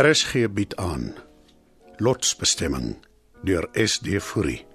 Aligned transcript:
RSG 0.00 0.48
bied 0.50 0.76
aan 0.76 1.14
Lotsbestemming 1.96 3.06
deur 3.42 3.68
SD 3.72 4.06
Fourie. 4.20 4.66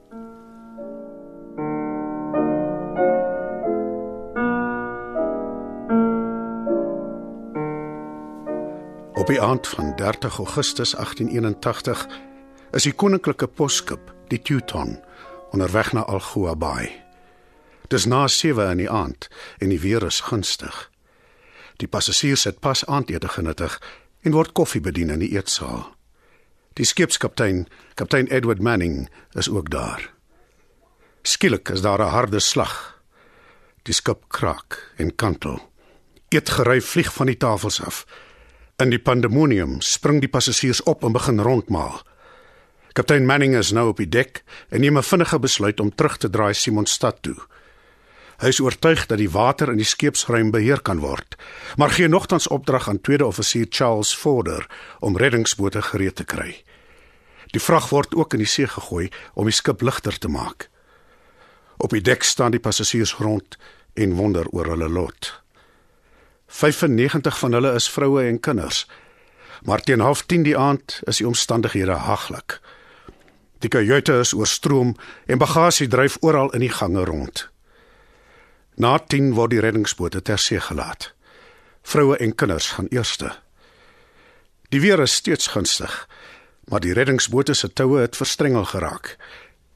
Op 9.14 9.28
die 9.28 9.42
aand 9.42 9.68
van 9.68 9.96
30 9.96 10.38
Augustus 10.38 10.92
1881 10.92 12.08
is 12.72 12.84
die 12.84 12.94
koninklike 12.94 13.48
posskip, 13.48 14.14
die 14.28 14.42
Teuton, 14.42 15.00
onderweg 15.50 15.94
na 15.94 16.06
Algoa 16.06 16.56
Bay. 16.56 17.04
Dis 17.88 18.06
na 18.06 18.28
7 18.28 18.70
in 18.70 18.78
die 18.78 18.90
aand 18.90 19.28
en 19.58 19.74
die 19.74 19.82
weer 19.82 20.06
is 20.06 20.20
gunstig. 20.20 20.92
Die 21.82 21.88
passasiers 21.88 22.44
het 22.44 22.60
pas 22.60 22.86
aandete 22.86 23.28
genuttig 23.28 23.82
en 24.26 24.34
word 24.34 24.56
koffie 24.58 24.82
bedien 24.82 25.14
in 25.14 25.22
die 25.22 25.32
eetsaal. 25.38 25.86
Die 26.76 26.86
skipskaptein, 26.86 27.68
kaptein 27.96 28.28
Edward 28.34 28.60
Manning, 28.60 29.06
is 29.38 29.50
ook 29.50 29.70
daar. 29.72 30.10
Skielik 31.22 31.70
is 31.70 31.82
daar 31.82 32.02
'n 32.02 32.12
harde 32.12 32.40
slag. 32.40 33.02
Die 33.84 33.94
skip 33.94 34.26
kraak 34.28 34.92
en 34.98 35.16
kantel. 35.16 35.60
Eetgerei 36.30 36.82
vlieg 36.82 37.14
van 37.14 37.26
die 37.26 37.38
tafels 37.38 37.82
af. 37.82 38.06
In 38.78 38.90
die 38.90 39.00
pandemonium 39.00 39.82
spring 39.82 40.20
die 40.20 40.30
passasiers 40.30 40.84
op 40.84 41.04
en 41.04 41.12
begin 41.12 41.40
rondmaal. 41.40 42.02
Kaptein 42.94 43.26
Manning 43.26 43.56
is 43.56 43.72
nou 43.72 43.88
op 43.88 43.98
die 43.98 44.10
dek 44.10 44.44
en 44.70 44.82
neem 44.82 44.98
'n 44.98 45.04
vinnige 45.04 45.40
besluit 45.40 45.80
om 45.80 45.96
terug 45.96 46.18
te 46.18 46.30
draai 46.30 46.54
Simonstad 46.54 47.22
toe. 47.22 47.36
Hy 48.42 48.52
is 48.52 48.60
oortuig 48.60 49.06
dat 49.08 49.22
die 49.22 49.32
water 49.32 49.72
in 49.72 49.80
die 49.80 49.88
skeepsruim 49.88 50.52
beheer 50.52 50.82
kan 50.84 51.00
word, 51.00 51.38
maar 51.80 51.94
gee 51.96 52.08
nogtans 52.12 52.48
opdrag 52.52 52.90
aan 52.90 53.02
tweede 53.02 53.26
offisier 53.26 53.68
Charles 53.70 54.16
Vorder 54.18 54.68
om 55.00 55.18
reddingsbote 55.18 55.82
gereed 55.82 56.16
te 56.16 56.28
kry. 56.28 56.52
Die 57.56 57.62
vrag 57.64 57.90
word 57.90 58.16
ook 58.16 58.34
in 58.36 58.44
die 58.44 58.50
see 58.50 58.68
gegooi 58.68 59.08
om 59.34 59.48
die 59.48 59.56
skip 59.56 59.82
ligter 59.82 60.18
te 60.20 60.28
maak. 60.28 60.68
Op 61.78 61.96
die 61.96 62.04
dek 62.04 62.24
staan 62.24 62.52
die 62.52 62.60
passasiers 62.60 63.16
rond 63.20 63.56
en 63.96 64.16
wonder 64.20 64.48
oor 64.52 64.68
hulle 64.74 64.90
lot. 64.92 65.32
95 66.48 67.40
van 67.40 67.56
hulle 67.56 67.74
is 67.76 67.90
vroue 67.90 68.28
en 68.28 68.40
kinders. 68.40 68.86
Maar 69.64 69.82
teen 69.82 70.02
09:30 70.04 70.44
die 70.44 70.58
aand 70.58 71.02
is 71.04 71.18
die 71.18 71.28
omstandighede 71.28 71.96
haglik. 71.96 72.60
Die 73.60 73.70
kajuite 73.70 74.20
is 74.20 74.34
oorstroom 74.34 74.96
en 75.26 75.38
bagasie 75.38 75.88
dryf 75.88 76.18
oral 76.22 76.52
in 76.52 76.60
die 76.60 76.70
gange 76.70 77.06
rond. 77.06 77.50
Na 78.76 78.98
10 79.00 79.34
word 79.38 79.54
die 79.54 79.62
reddingsbote 79.64 80.20
ter 80.22 80.40
see 80.42 80.60
gelaat. 80.60 81.14
Vroue 81.88 82.18
en 82.20 82.34
kinders 82.36 82.74
gaan 82.76 82.90
eerste. 82.92 83.30
Die 84.70 84.82
weer 84.84 85.00
is 85.00 85.14
steeds 85.16 85.48
gunstig, 85.48 85.94
maar 86.68 86.82
die 86.84 86.94
reddingsbote 86.94 87.54
se 87.54 87.70
toue 87.74 88.02
het 88.02 88.18
verstrengel 88.20 88.66
geraak. 88.66 89.16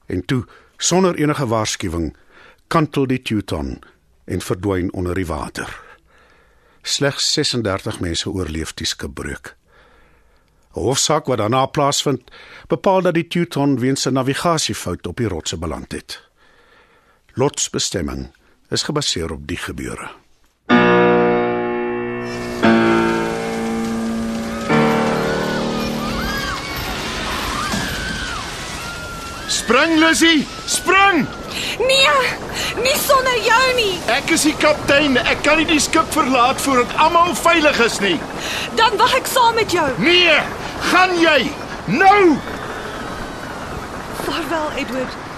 En 0.06 0.26
toe, 0.26 0.44
sonder 0.78 1.16
enige 1.16 1.48
waarskuwing, 1.48 2.16
kantel 2.68 3.08
die 3.08 3.22
Teuton 3.22 3.80
en 4.26 4.42
verdwyn 4.42 4.92
onder 4.94 5.16
die 5.16 5.28
water. 5.28 5.80
Slegs 6.82 7.34
36 7.34 8.00
mense 8.00 8.30
oorleef 8.30 8.74
die 8.74 8.88
skipbreuk. 8.88 9.56
'n 10.76 10.80
Hofsaak 10.80 11.26
wat 11.26 11.38
daarna 11.38 11.66
plaasvind, 11.66 12.32
bepaal 12.68 13.02
dat 13.02 13.14
die 13.14 13.28
Teuton 13.28 13.80
weens 13.80 14.06
'n 14.06 14.14
navigasiefout 14.14 15.08
op 15.08 15.18
die 15.18 15.28
rotse 15.28 15.58
beland 15.58 15.92
het. 15.92 16.22
Lotsbestemming 17.34 18.30
is 18.70 18.84
gebaseer 18.84 19.32
op 19.32 19.48
die 19.48 19.58
gebeure. 19.58 20.10
Spring 29.48 30.00
Lissy, 30.00 30.46
spring! 30.66 31.26
Nee, 31.80 32.18
nie 32.84 32.96
sonder 32.98 33.38
jou 33.44 33.76
nie. 33.76 33.94
Ek 34.14 34.30
is 34.34 34.46
die 34.46 34.56
kaptein. 34.62 35.18
Ek 35.18 35.42
kan 35.46 35.58
nie 35.62 35.68
die 35.70 35.80
skip 35.82 36.10
verlaat 36.14 36.62
voordat 36.62 36.94
almal 37.02 37.34
veilig 37.38 37.80
is 37.86 38.00
nie. 38.04 38.18
Dan 38.78 38.98
wag 39.02 39.16
ek 39.18 39.30
saam 39.30 39.58
met 39.58 39.74
jou. 39.74 39.88
Nee, 40.02 40.38
gaan 40.92 41.16
jy? 41.22 41.50
Nou! 41.88 42.38
Vaarwel, 44.26 44.72
Edward. 44.84 45.29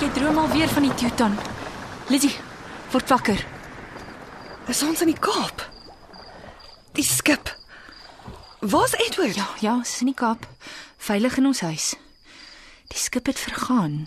Jy 0.00 0.08
droom 0.16 0.38
alweer 0.40 0.68
van 0.72 0.86
die 0.86 0.94
Teuton. 0.96 1.34
Lizzie, 2.08 2.32
word 2.88 3.10
wakker. 3.12 3.40
Is 4.72 4.78
ons 4.80 5.02
in 5.04 5.10
die 5.10 5.18
Kaap? 5.20 5.60
Die 6.96 7.04
skip. 7.04 7.50
Waar's 8.64 8.94
Edward? 8.96 9.36
Ja, 9.36 9.48
ja, 9.60 9.74
is 9.84 9.98
in 10.00 10.08
die 10.08 10.16
Kaap, 10.16 10.46
veilig 10.96 11.36
in 11.36 11.50
ons 11.50 11.60
huis. 11.60 11.88
Die 12.88 12.96
skip 12.96 13.28
het 13.28 13.38
vergaan, 13.38 14.06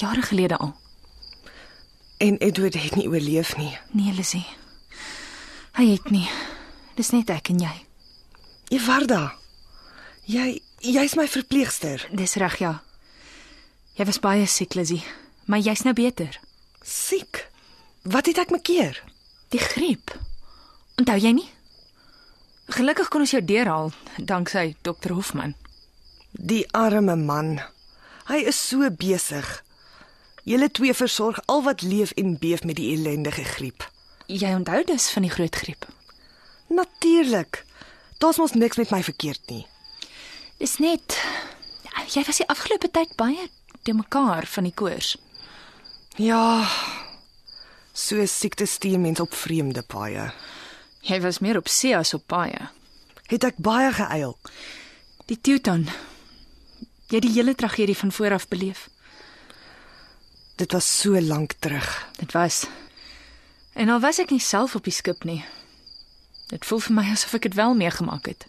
jare 0.00 0.24
gelede 0.24 0.56
al. 0.56 0.72
En 2.24 2.38
Edward 2.40 2.78
het 2.80 2.96
nie 2.96 3.08
oorleef 3.08 3.52
nie. 3.60 3.74
Nee, 3.92 4.14
Lizzie. 4.16 4.46
Hy 5.76 5.90
het 5.90 6.08
nie. 6.08 6.24
Dis 6.96 7.12
net 7.12 7.28
ek 7.34 7.50
en 7.52 7.60
jy. 7.66 7.74
Evarda. 8.72 9.34
Jy 10.24 10.62
jy's 10.80 11.18
my 11.20 11.28
verpleegster. 11.28 12.08
Dis 12.16 12.38
reg, 12.40 12.56
ja. 12.64 12.78
Jy 14.00 14.08
was 14.08 14.22
baie 14.24 14.48
siek, 14.48 14.72
Lizzie, 14.74 15.02
maar 15.44 15.58
jy's 15.58 15.82
nou 15.82 15.94
beter. 15.94 16.40
Siek. 16.82 17.48
Wat 18.02 18.26
het 18.26 18.38
ek 18.38 18.50
mekeer? 18.50 19.02
Die 19.48 19.60
griep. 19.60 20.12
Onthou 21.00 21.18
jy 21.18 21.32
nie? 21.32 21.50
Gelukkig 22.72 23.08
kon 23.12 23.24
ons 23.24 23.34
jou 23.34 23.42
deurhaal 23.44 23.92
danksy 24.18 24.74
dokter 24.82 25.12
Hofman. 25.12 25.54
Die 26.32 26.64
arme 26.72 27.16
man. 27.16 27.58
Hy 28.28 28.40
is 28.48 28.58
so 28.68 28.88
besig. 28.90 29.48
Julle 30.44 30.70
twee 30.70 30.94
versorg 30.94 31.40
al 31.46 31.62
wat 31.64 31.82
leef 31.82 32.12
en 32.20 32.38
beef 32.40 32.64
met 32.64 32.76
die 32.76 32.92
ellendige 32.96 33.44
griep. 33.44 33.84
Jy 34.26 34.54
onthou 34.56 34.82
dus 34.88 35.10
van 35.12 35.24
die 35.24 35.32
groot 35.32 35.56
griep. 35.56 35.86
Natuurlik. 36.68 37.64
Daar's 38.18 38.40
mos 38.40 38.56
niks 38.56 38.76
met 38.80 38.90
my 38.90 39.02
verkeerd 39.02 39.40
nie. 39.52 39.66
Dis 40.58 40.78
net 40.78 41.18
jy 42.12 42.24
was 42.26 42.40
die 42.40 42.48
afgelope 42.48 42.90
tyd 42.90 43.12
baie 43.16 43.48
te 43.84 43.92
mekaar 43.92 44.46
van 44.46 44.68
die 44.68 44.74
koors. 44.74 45.14
Ja. 46.14 46.68
So 47.92 48.26
siekte 48.26 48.66
stuur 48.66 49.00
mens 49.00 49.20
op 49.20 49.34
vreemde 49.34 49.82
paaie. 49.82 50.30
Jy 51.00 51.20
was 51.20 51.38
meer 51.38 51.56
op 51.56 51.68
see 51.68 51.96
as 51.96 52.14
op 52.14 52.26
paaie. 52.26 52.68
Het 53.26 53.44
ek 53.44 53.58
baie 53.58 53.90
geëil. 53.92 54.36
Die 55.26 55.38
Teuton. 55.40 55.88
Jy 57.10 57.18
het 57.18 57.26
die 57.26 57.34
hele 57.34 57.54
tragedie 57.54 57.96
van 57.96 58.12
voor 58.12 58.36
af 58.38 58.48
beleef. 58.48 58.88
Dit 60.56 60.72
was 60.72 60.86
so 61.00 61.20
lank 61.20 61.52
terug. 61.58 62.08
Dit 62.18 62.32
was. 62.32 62.64
En 63.74 63.88
al 63.88 64.00
was 64.00 64.18
ek 64.22 64.30
nie 64.30 64.40
self 64.40 64.74
op 64.78 64.86
die 64.86 64.94
skip 64.94 65.24
nie. 65.26 65.42
Dit 66.52 66.64
voel 66.64 66.78
vir 66.78 66.94
my 66.94 67.08
asof 67.10 67.34
ek 67.34 67.48
dit 67.48 67.58
wel 67.58 67.74
meegemaak 67.74 68.30
het. 68.30 68.46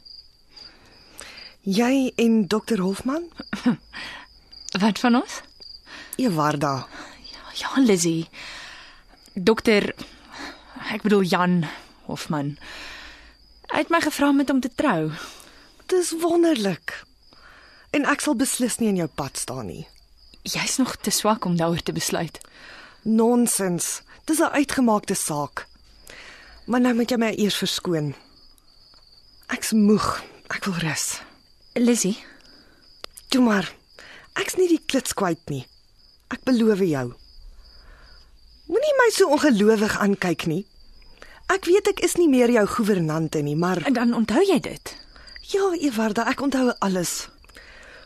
Jy 1.65 2.11
en 2.21 2.45
dokter 2.47 2.77
Hofman? 2.79 3.25
Wat 4.83 4.99
van 5.01 5.21
ons? 5.23 5.41
Ewarda. 6.21 6.85
Ja, 7.55 7.71
Lizzie. 7.79 8.27
Dokter 9.33 9.93
ek 10.91 11.05
bedoel 11.05 11.23
Jan 11.23 11.63
Hofman. 12.05 12.57
Hy 13.71 13.83
het 13.83 13.91
my 13.93 14.01
gevra 14.03 14.29
om 14.29 14.41
met 14.41 14.51
hom 14.51 14.59
te 14.63 14.71
trou. 14.75 15.11
Dis 15.91 16.11
wonderlik. 16.19 16.93
En 17.95 18.03
ek 18.11 18.25
sal 18.25 18.35
beslis 18.35 18.78
nie 18.81 18.91
in 18.91 18.99
jou 18.99 19.07
pad 19.07 19.40
staan 19.40 19.69
nie. 19.72 19.85
Jy's 20.43 20.78
nog 20.78 20.97
te 20.99 21.16
swak 21.16 21.47
om 21.47 21.55
daaroor 21.55 21.79
te 21.79 21.96
besluit. 21.96 22.41
Nonsens. 23.03 24.02
Dis 24.25 24.40
'n 24.40 24.52
uitgemaakte 24.59 25.16
saak. 25.16 25.67
Maar 26.66 26.81
nou 26.81 26.93
moet 26.93 27.09
jy 27.09 27.17
my 27.17 27.34
eers 27.37 27.57
verskoon. 27.57 28.16
Ek's 29.47 29.72
moeg. 29.72 30.23
Ek 30.49 30.66
wil 30.66 30.73
rus. 30.73 31.22
Lizzie, 31.73 32.17
Toe 33.29 33.41
maar. 33.41 33.67
Ek's 34.34 34.55
nie 34.55 34.67
die 34.67 34.81
klits 34.85 35.13
kwyt 35.13 35.49
nie. 35.49 35.66
Ek 36.31 36.43
beloof 36.43 36.79
jou. 36.79 37.13
Moenie 38.67 38.96
my 38.97 39.09
so 39.14 39.29
ongelowig 39.29 39.97
aankyk 39.97 40.46
nie. 40.50 40.66
Ek 41.53 41.66
weet 41.70 41.88
ek 41.94 42.00
is 42.06 42.16
nie 42.17 42.29
meer 42.29 42.50
jou 42.50 42.66
gouvernante 42.67 43.41
nie, 43.46 43.56
maar 43.56 43.84
en 43.85 43.94
dan 43.94 44.14
onthou 44.17 44.41
jy 44.41 44.59
dit? 44.59 44.96
ja, 45.53 45.72
Ewarda, 45.79 46.26
ek 46.29 46.41
onthou 46.41 46.73
alles. 46.79 47.28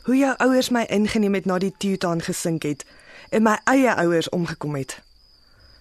Hoe 0.03 0.17
jou 0.17 0.31
ouers 0.43 0.69
my 0.73 0.85
ingeneem 0.91 1.37
het 1.37 1.45
na 1.47 1.59
die 1.61 1.71
Teuton 1.77 2.23
gesink 2.23 2.65
het 2.67 2.85
en 3.31 3.45
my 3.45 3.59
eie 3.69 3.93
ouers 3.95 4.29
omgekom 4.35 4.75
het. 4.79 4.97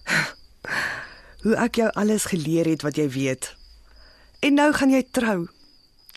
Hoe 1.43 1.55
ek 1.55 1.79
jou 1.79 1.87
alles 1.97 2.29
geleer 2.29 2.67
het 2.67 2.83
wat 2.85 2.99
jy 2.99 3.07
weet. 3.09 3.53
En 4.43 4.59
nou 4.59 4.69
gaan 4.75 4.91
jy 4.93 5.01
trou. 5.11 5.47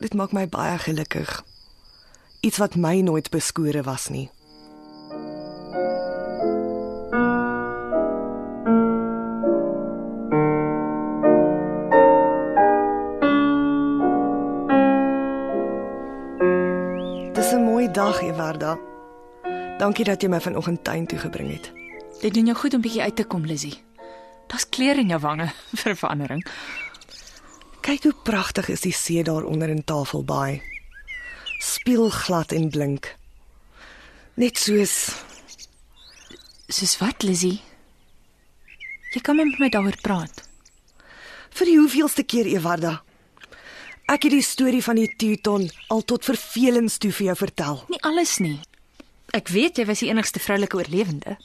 Dit 0.02 0.14
maak 0.18 0.34
my 0.34 0.44
baie 0.50 0.78
gelukkig. 0.82 1.40
Iets 2.42 2.58
wat 2.58 2.74
my 2.74 3.00
nooit 3.06 3.30
beskore 3.30 3.82
was 3.86 4.08
nie. 4.10 4.28
Dis 17.92 18.00
'n 18.00 18.04
mooi 18.04 18.12
dag, 18.12 18.22
Ewarda. 18.22 18.78
Dankie 19.78 20.04
dat 20.04 20.22
jy 20.22 20.28
my 20.28 20.40
vanoggend 20.40 20.84
tuin 20.84 21.06
toe 21.06 21.18
gebring 21.18 21.52
het. 21.52 21.72
Dit 22.20 22.34
doen 22.34 22.44
jou 22.44 22.56
goed 22.56 22.74
om 22.74 22.80
bietjie 22.80 23.02
uit 23.02 23.16
te 23.16 23.24
kom, 23.24 23.44
Lizzie. 23.44 23.82
Daar's 24.46 24.68
kleur 24.68 24.96
in 24.98 25.08
jou 25.08 25.20
wange 25.20 25.52
vir 25.72 25.92
'n 25.92 25.96
verandering. 25.96 26.46
Kyk 27.80 28.02
hoe 28.02 28.14
pragtig 28.22 28.68
is 28.68 28.80
die 28.80 28.92
see 28.92 29.22
daar 29.22 29.44
onder 29.44 29.68
in 29.68 29.84
Tafelbaai. 29.84 30.62
Spieelglad 31.58 32.52
en 32.52 32.70
blink. 32.70 33.16
Net 34.34 34.58
soos 34.58 35.12
Soos 36.68 36.98
wat, 36.98 37.22
Lizzie? 37.22 37.60
Jy 39.12 39.20
kan 39.20 39.36
met 39.36 39.58
my 39.58 39.68
daaroor 39.68 40.00
praat. 40.00 40.48
vir 41.50 41.66
die 41.66 41.78
hoeveelste 41.78 42.22
keer 42.22 42.46
Ewarda. 42.46 43.02
Ek 44.10 44.26
het 44.26 44.32
die 44.34 44.42
storie 44.42 44.82
van 44.82 44.98
die 44.98 45.08
Teuton 45.16 45.68
al 45.88 46.02
tot 46.02 46.24
vervelings 46.24 46.98
toe 46.98 47.12
vir 47.12 47.26
jou 47.26 47.36
vertel. 47.36 47.84
Nie 47.88 48.02
alles 48.02 48.38
nie. 48.42 48.58
Ek 49.32 49.48
weet 49.48 49.78
jy 49.78 49.86
was 49.88 50.02
die 50.02 50.10
enigste 50.10 50.40
vroulike 50.42 50.76
oorlewende. 50.76 51.36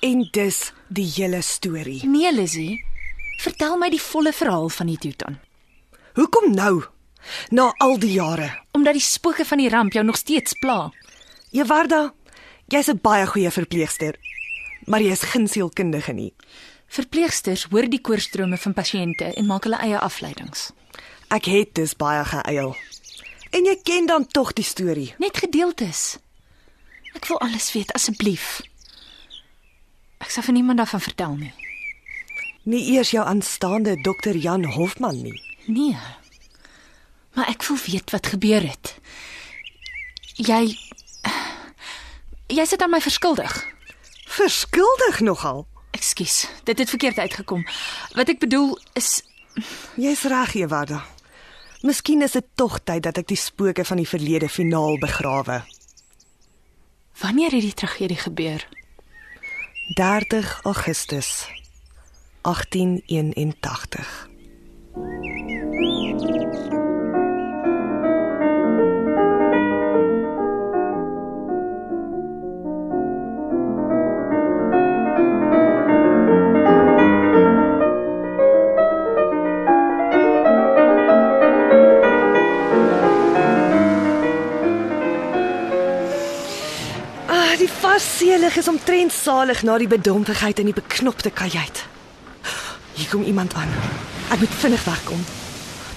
En 0.00 0.22
dis 0.32 0.72
die 0.88 1.08
hele 1.16 1.42
storie. 1.42 2.00
Nee, 2.06 2.32
Lizzie. 2.32 2.78
Vertel 3.42 3.76
my 3.78 3.90
die 3.90 4.02
volle 4.02 4.32
verhaal 4.32 4.68
van 4.68 4.86
die 4.86 4.98
Teuton. 4.98 5.38
Hoekom 6.14 6.54
nou? 6.54 6.84
Na 7.50 7.72
al 7.82 7.98
die 7.98 8.14
jare. 8.14 8.48
Omdat 8.72 8.96
die 8.96 9.04
spooke 9.04 9.44
van 9.44 9.58
die 9.58 9.68
ramp 9.68 9.92
jou 9.92 10.04
nog 10.06 10.16
steeds 10.16 10.54
pla. 10.62 10.88
Ewarda, 11.52 12.12
jy's 12.68 12.88
'n 12.88 13.00
baie 13.02 13.26
goeie 13.26 13.50
verpleegster, 13.50 14.14
maar 14.86 15.00
jy 15.00 15.12
is 15.12 15.22
geen 15.22 15.48
sielkundige 15.48 16.12
nie. 16.12 16.34
Verpleegsters 16.86 17.66
hoor 17.70 17.88
die 17.88 18.00
koorstrome 18.00 18.56
van 18.56 18.74
pasiënte 18.74 19.34
en 19.36 19.46
maak 19.46 19.64
hulle 19.64 19.76
eie 19.76 19.98
afleidings. 19.98 20.72
Ek 21.28 21.44
het 21.44 21.74
dus 21.74 21.96
baie 21.96 22.24
geëil. 22.24 22.76
En 23.50 23.64
jy 23.64 23.76
ken 23.82 24.06
dan 24.06 24.26
tog 24.26 24.52
die 24.52 24.64
storie. 24.64 25.14
Net 25.18 25.36
gedeeltes. 25.36 26.16
Ek 27.16 27.26
wil 27.28 27.40
alles 27.44 27.72
weet 27.72 27.92
asseblief. 27.92 28.60
Ek 30.18 30.30
sal 30.32 30.44
vir 30.46 30.56
niemand 30.56 30.80
daarvan 30.80 31.04
vertel 31.04 31.36
nie. 31.36 31.52
Nie 32.68 32.82
eers 32.94 33.12
jou 33.14 33.24
aanstaande 33.24 33.96
dokter 34.04 34.36
Jan 34.36 34.64
Hofman 34.64 35.22
nie. 35.22 35.36
Nee. 35.66 35.96
Maar 37.36 37.48
ek 37.52 37.64
wil 37.68 37.78
weet 37.86 38.10
wat 38.10 38.32
gebeur 38.34 38.64
het. 38.64 38.94
Jy 40.36 40.76
Jy 42.48 42.64
sit 42.64 42.80
aan 42.80 42.90
my 42.90 43.00
verskuldig. 43.04 43.52
Verskuldig 44.32 45.20
nogal. 45.20 45.66
Ekskuus, 45.92 46.46
dit 46.64 46.78
het 46.78 46.88
verkeerd 46.88 47.18
uitgekom. 47.18 47.66
Wat 48.16 48.28
ek 48.32 48.40
bedoel 48.40 48.78
is 48.96 49.20
Jy's 49.98 50.22
reg, 50.22 50.54
Ewarda. 50.54 51.02
Miskien 51.80 52.22
is 52.22 52.32
dit 52.34 52.46
tog 52.54 52.80
tyd 52.82 53.04
dat 53.06 53.20
ek 53.20 53.28
die 53.30 53.38
spooke 53.38 53.84
van 53.86 54.00
die 54.00 54.08
verlede 54.08 54.48
finaal 54.48 54.98
begrawe. 54.98 55.62
wanneer 57.18 57.50
het 57.50 57.60
die 57.60 57.74
tragedie 57.74 58.16
gebeur? 58.16 58.68
30 59.94 60.60
Augustus 60.62 61.46
1881. 62.42 64.28
Die 87.58 87.68
vasseelig 87.80 88.56
is 88.56 88.68
omtrent 88.68 89.12
salig 89.12 89.62
na 89.66 89.78
die 89.78 89.88
bedompigheid 89.90 90.58
in 90.62 90.66
die 90.70 90.74
beknopte 90.76 91.30
kajuit. 91.30 91.84
Hier 92.94 93.08
kom 93.10 93.22
iemand 93.22 93.54
aan. 93.54 93.70
Ek 94.30 94.38
moet 94.42 94.54
vinnig 94.60 94.84
wegkom. 94.84 95.24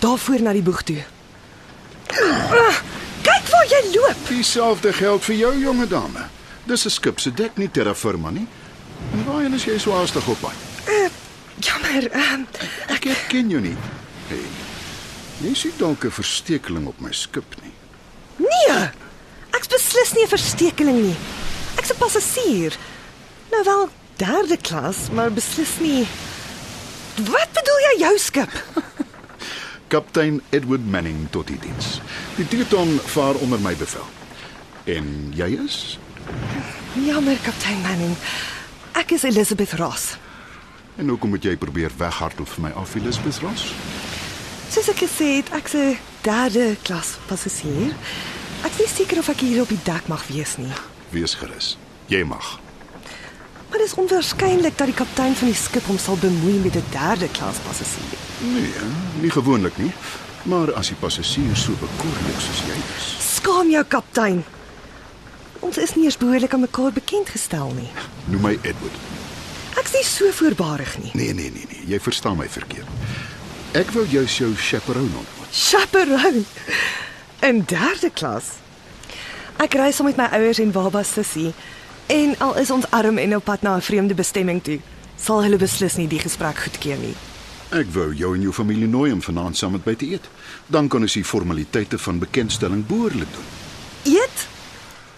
Daarvoor 0.01 0.41
na 0.41 0.53
die 0.53 0.61
boeg 0.65 0.81
toe. 0.87 1.01
Ah, 2.11 2.77
kyk 3.25 3.49
waar 3.53 3.67
jy 3.69 3.81
loop. 3.95 4.23
Dieselfde 4.29 4.93
geld 4.93 5.23
vir 5.23 5.35
jou 5.35 5.51
jonge 5.59 5.87
dame. 5.87 6.27
Dis 6.65 6.85
'n 6.85 6.89
skip 6.89 7.19
se 7.19 7.31
dek 7.33 7.57
nie 7.57 7.69
terra 7.71 7.93
firma 7.95 8.29
nie. 8.29 8.47
En 9.13 9.25
waarheen 9.25 9.53
is 9.53 9.65
jy 9.65 9.77
so 9.79 9.91
haastig 9.91 10.27
op 10.27 10.39
pad? 10.41 10.53
Jammer. 11.59 12.11
ehm, 12.11 12.45
Ek 12.87 13.03
herken 13.03 13.49
jou 13.49 13.61
nie. 13.61 13.75
Hey. 14.27 14.45
Jy 15.41 15.53
sien 15.55 15.73
dalk 15.77 16.03
'n 16.05 16.11
verstekeling 16.11 16.87
op 16.87 16.99
my 16.99 17.11
skip 17.11 17.55
nie. 17.61 17.71
Nee. 18.37 18.89
Ek's 19.51 19.67
beslis 19.67 20.13
nie 20.13 20.23
'n 20.23 20.27
verstekeling 20.27 21.01
nie. 21.01 21.15
Ek's 21.81 21.93
'n 21.93 21.97
passasier. 21.97 22.77
Nou 23.51 23.63
wel 23.63 23.89
derde 24.15 24.57
klas, 24.57 25.09
maar 25.13 25.31
beslis 25.33 25.79
nie. 25.79 26.05
Wat 27.15 27.49
bedoel 27.57 27.79
jy 27.87 27.95
jou 27.99 28.17
skip? 28.17 28.53
Kaptein 29.91 30.41
Edward 30.49 30.85
Manning 30.85 31.27
tot 31.29 31.47
die 31.47 31.57
diens. 31.59 32.01
Die 32.35 32.47
Teuton 32.47 32.99
vaar 33.05 33.33
onder 33.33 33.59
my 33.59 33.75
bevel. 33.75 34.05
En 34.83 35.33
jy 35.33 35.57
is? 35.65 35.99
Jammer, 36.93 37.37
kaptein 37.43 37.81
Manning. 37.81 38.15
Ek 38.91 39.11
is 39.11 39.23
Elizabeth 39.23 39.73
Ross. 39.73 40.15
En 40.95 41.07
hoekom 41.07 41.29
moet 41.29 41.43
jy 41.43 41.57
probeer 41.57 41.91
weghardloop 41.97 42.49
vir 42.49 42.61
my 42.61 42.71
af, 42.77 42.95
Elizabeth 42.95 43.41
Ross? 43.41 43.73
Soos 44.69 44.89
ek 44.93 45.01
gesê 45.07 45.33
het, 45.41 45.49
ek's 45.49 45.73
'n 45.73 45.97
derde 46.21 46.77
klas 46.83 47.17
passasier. 47.25 47.95
Ek 48.63 48.79
is 48.85 48.95
seker 48.95 49.17
of 49.17 49.29
ek 49.29 49.39
hier 49.39 49.61
op 49.61 49.69
die 49.69 49.83
dek 49.83 50.07
mag 50.07 50.27
wees 50.27 50.57
nie. 50.57 50.73
Wees 51.11 51.33
gerus. 51.35 51.77
Jy 52.11 52.23
mag. 52.23 52.59
Maar 53.69 53.79
dit 53.79 53.87
is 53.87 53.95
onwaarskynlik 53.95 54.77
dat 54.77 54.87
die 54.91 54.95
kaptein 54.95 55.35
van 55.35 55.47
die 55.47 55.55
skip 55.55 55.85
hom 55.87 55.97
sal 55.99 56.17
bemoei 56.19 56.57
met 56.63 56.75
'n 56.75 56.83
derde 56.91 57.27
klas 57.31 57.57
passasier. 57.67 58.19
Nee, 58.39 58.71
nie 59.21 59.29
gewoonlik 59.31 59.77
nie. 59.77 59.91
Maar 60.43 60.73
as 60.73 60.87
die 60.87 60.95
passasier 60.99 61.55
so 61.55 61.71
bekoorlik 61.71 62.39
soos 62.39 62.61
jy 62.67 62.77
is, 62.97 63.35
Skaam 63.35 63.69
jou, 63.69 63.83
kaptein. 63.83 64.43
Ons 65.59 65.77
is 65.77 65.95
nie 65.95 66.05
eens 66.05 66.17
behoorlik 66.17 66.53
aan 66.53 66.59
mekaar 66.59 66.91
bekend 66.91 67.29
gestel 67.29 67.71
nie. 67.75 67.89
noem 68.25 68.41
my 68.41 68.57
Edward. 68.61 68.95
Ek's 69.79 69.91
nie 69.93 70.03
so 70.03 70.31
voorbarig 70.31 70.97
nie. 71.03 71.11
Nee, 71.13 71.33
nee, 71.33 71.51
nee, 71.51 71.65
nee, 71.69 71.83
jy 71.87 71.99
verstaan 71.99 72.37
my 72.37 72.49
verkeerd. 72.49 72.87
Ek 73.71 73.91
wou 73.91 74.05
jou 74.07 74.55
chaperone 74.55 75.05
ontmoet. 75.15 75.47
Chaperone. 75.51 76.43
In 77.39 77.63
derde 77.65 78.09
klas. 78.13 78.43
Ek 79.61 79.75
reis 79.77 79.99
saam 79.99 80.07
met 80.09 80.17
my 80.17 80.25
ouers 80.33 80.57
en 80.57 80.71
baba 80.73 81.03
sussie. 81.05 81.51
En 82.09 82.31
al 82.41 82.55
is 82.57 82.71
ons 82.73 82.87
arm 82.97 83.19
en 83.21 83.35
op 83.35 83.43
pad 83.45 83.61
na 83.61 83.75
'n 83.75 83.81
vreemde 83.81 84.13
bestemming 84.13 84.63
toe, 84.63 84.79
sal 85.15 85.43
hulle 85.43 85.57
beslis 85.57 85.95
nie 85.95 86.07
die 86.07 86.19
gesprek 86.19 86.57
goedkeur 86.57 86.97
nie. 86.97 87.13
Ek 87.69 87.87
wou 87.93 88.13
jou 88.15 88.35
en 88.35 88.41
jou 88.41 88.53
familie 88.53 88.87
nooi 88.87 89.11
om 89.11 89.21
vanaand 89.21 89.57
saam 89.57 89.71
met 89.71 89.85
my 89.85 89.95
te 89.95 90.05
eet. 90.05 90.29
Dan 90.67 90.87
kan 90.87 91.01
ons 91.01 91.13
die 91.13 91.23
formaliteite 91.23 91.97
van 91.97 92.19
bekendstelling 92.19 92.87
behoorlik 92.87 93.27
doen. 93.33 93.45
Eet 94.03 94.47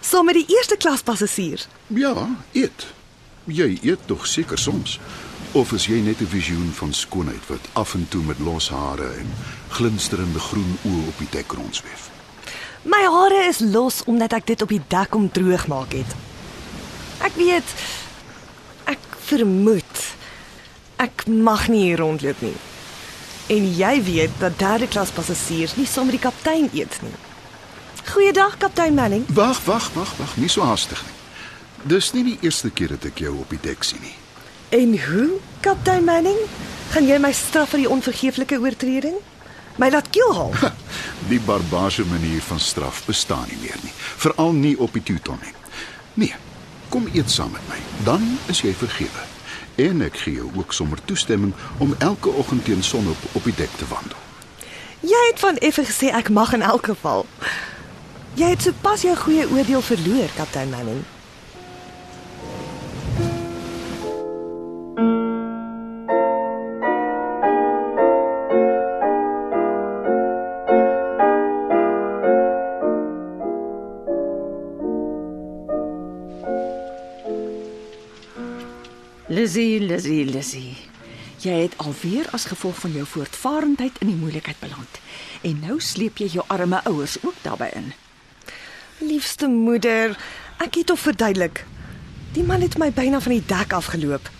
saam 0.00 0.24
met 0.24 0.34
die 0.34 0.56
eerste 0.56 0.76
klas 0.76 1.02
passasiers. 1.02 1.68
Ja, 1.86 2.28
eet. 2.52 2.86
Jy 3.44 3.78
eet 3.82 4.06
tog 4.06 4.26
seker 4.26 4.58
soms. 4.58 5.00
Of 5.52 5.72
is 5.72 5.86
jy 5.86 6.00
net 6.00 6.20
'n 6.20 6.26
visioen 6.26 6.70
van 6.72 6.92
skoonheid 6.92 7.46
wat 7.46 7.68
af 7.72 7.94
en 7.94 8.06
toe 8.08 8.22
met 8.22 8.38
los 8.38 8.68
hare 8.68 9.08
en 9.14 9.26
glinsterende 9.68 10.38
groen 10.38 10.78
oë 10.84 11.08
op 11.08 11.18
die 11.18 11.28
dek 11.30 11.52
rondsweef? 11.52 12.13
My 12.84 13.00
hare 13.08 13.46
is 13.48 13.62
los 13.64 14.02
omdat 14.04 14.32
ek 14.36 14.46
dit 14.52 14.62
op 14.62 14.68
die 14.68 14.82
dak 14.92 15.14
om 15.16 15.30
droog 15.32 15.66
maak 15.72 15.96
het. 15.96 16.16
Ek 17.24 17.32
weet 17.38 17.76
ek 18.92 19.00
vermoed 19.24 20.02
ek 21.00 21.24
mag 21.26 21.68
nie 21.72 21.88
hier 21.88 22.00
rondloop 22.04 22.40
nie. 22.44 22.56
En 23.52 23.64
jy 23.76 23.94
weet 24.04 24.36
dat 24.40 24.58
derde 24.60 24.88
klas 24.88 25.12
passasiers 25.12 25.76
nie 25.76 25.88
saam 25.88 26.08
met 26.08 26.18
die 26.18 26.24
kaptein 26.24 26.68
eet 26.72 27.00
nie. 27.04 27.16
Goeiedag 28.04 28.58
kaptein 28.60 28.94
Manning. 28.94 29.24
Wag, 29.32 29.64
wag, 29.64 29.90
wag, 29.96 30.12
wag, 30.20 30.36
nie 30.36 30.48
so 30.52 30.64
haastig 30.64 31.00
nie. 31.04 31.16
Dis 31.96 32.12
nie 32.12 32.24
die 32.24 32.38
eerste 32.44 32.70
keer 32.70 32.94
dat 32.96 33.08
ek 33.08 33.24
jou 33.24 33.34
op 33.40 33.50
die 33.52 33.60
dek 33.64 33.84
sien 33.84 34.00
nie. 34.04 34.16
En 34.76 34.96
hoe, 35.06 35.40
kaptein 35.64 36.04
Manning? 36.04 36.40
Gaan 36.92 37.08
jy 37.08 37.18
my 37.20 37.32
straf 37.36 37.72
vir 37.74 37.84
die 37.84 37.90
onvergeeflike 37.90 38.60
oortreding? 38.60 39.16
My 39.76 39.90
laat 39.90 40.10
keel 40.10 40.34
haal. 40.34 40.52
Die 41.28 41.40
barbaarse 41.40 42.04
manier 42.06 42.42
van 42.42 42.60
straf 42.60 43.04
bestaan 43.06 43.46
nie 43.48 43.58
meer 43.60 43.78
nie, 43.82 43.92
veral 43.96 44.52
nie 44.52 44.74
op 44.78 44.92
die 44.92 45.02
Teuton 45.02 45.38
nie. 45.42 45.54
Nee, 46.14 46.34
kom 46.88 47.08
eet 47.12 47.30
saam 47.30 47.50
met 47.50 47.64
my, 47.68 47.78
dan 48.04 48.22
is 48.46 48.60
jy 48.62 48.74
vergewe. 48.76 49.24
En 49.80 50.04
ek 50.06 50.20
gee 50.22 50.36
jou 50.38 50.50
ook 50.54 50.72
sommer 50.72 51.00
toestemming 51.04 51.54
om 51.82 51.94
elke 51.98 52.30
oggend 52.30 52.64
teen 52.64 52.82
sonop 52.82 53.18
op 53.32 53.44
die 53.44 53.56
dek 53.56 53.72
te 53.80 53.88
wandel. 53.90 54.20
Jy 55.00 55.24
het 55.30 55.42
van 55.42 55.58
effe 55.58 55.84
gesê 55.84 56.12
ek 56.14 56.30
mag 56.30 56.54
in 56.54 56.62
elk 56.62 56.86
geval. 56.92 57.26
Jy 58.38 58.54
het 58.54 58.62
sopas 58.62 59.02
jou 59.02 59.16
goeie 59.16 59.48
oordeel 59.50 59.82
verloor, 59.82 60.30
kaptein 60.36 60.70
Manning. 60.70 61.02
Lizzie, 79.44 79.80
Lizzie, 79.80 80.24
Lizzie. 80.24 80.76
Jy 81.44 81.52
het 81.66 81.74
alweer 81.76 82.24
as 82.32 82.46
gevolg 82.48 82.78
van 82.80 82.92
jou 82.96 83.02
voortvarendheid 83.04 83.98
in 84.00 84.08
die 84.08 84.16
moeilikheid 84.16 84.56
beland. 84.62 85.00
En 85.44 85.58
nou 85.60 85.74
sleep 85.84 86.22
jy 86.22 86.30
jou 86.32 86.44
arme 86.48 86.78
ouers 86.88 87.18
ook 87.20 87.42
daarbey 87.42 87.68
in. 87.76 87.90
Liefste 89.04 89.50
moeder, 89.52 90.14
ek 90.64 90.78
het 90.80 90.94
hom 90.94 91.00
verduidelik. 91.02 91.60
Die 92.32 92.46
man 92.48 92.64
het 92.64 92.78
my 92.80 92.88
byna 92.88 93.20
van 93.20 93.34
die 93.34 93.42
dak 93.44 93.74
afgeloop. 93.76 94.30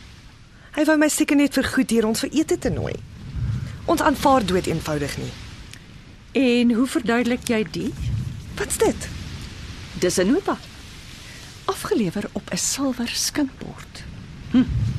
Hy 0.78 0.86
wou 0.88 0.96
my 1.02 1.10
seker 1.12 1.36
net 1.36 1.60
vir 1.60 1.68
goed 1.74 1.92
hier 1.92 2.08
ons 2.08 2.24
vir 2.24 2.32
ete 2.40 2.56
te 2.56 2.72
nooi. 2.72 2.94
Ons 3.84 4.06
aanvaar 4.08 4.48
dood 4.48 4.72
eenvoudig 4.72 5.18
nie. 5.20 5.34
En 6.46 6.72
hoe 6.80 6.88
verduidelik 6.96 7.44
jy 7.52 7.60
dit? 7.76 8.08
Wat's 8.56 8.80
dit? 8.80 9.08
Dis 10.00 10.16
'n 10.16 10.32
nota. 10.32 10.56
Afgelewer 11.68 12.30
op 12.32 12.48
'n 12.48 12.56
silwer 12.56 13.12
skinkbord. 13.12 14.04
Hm. 14.54 14.93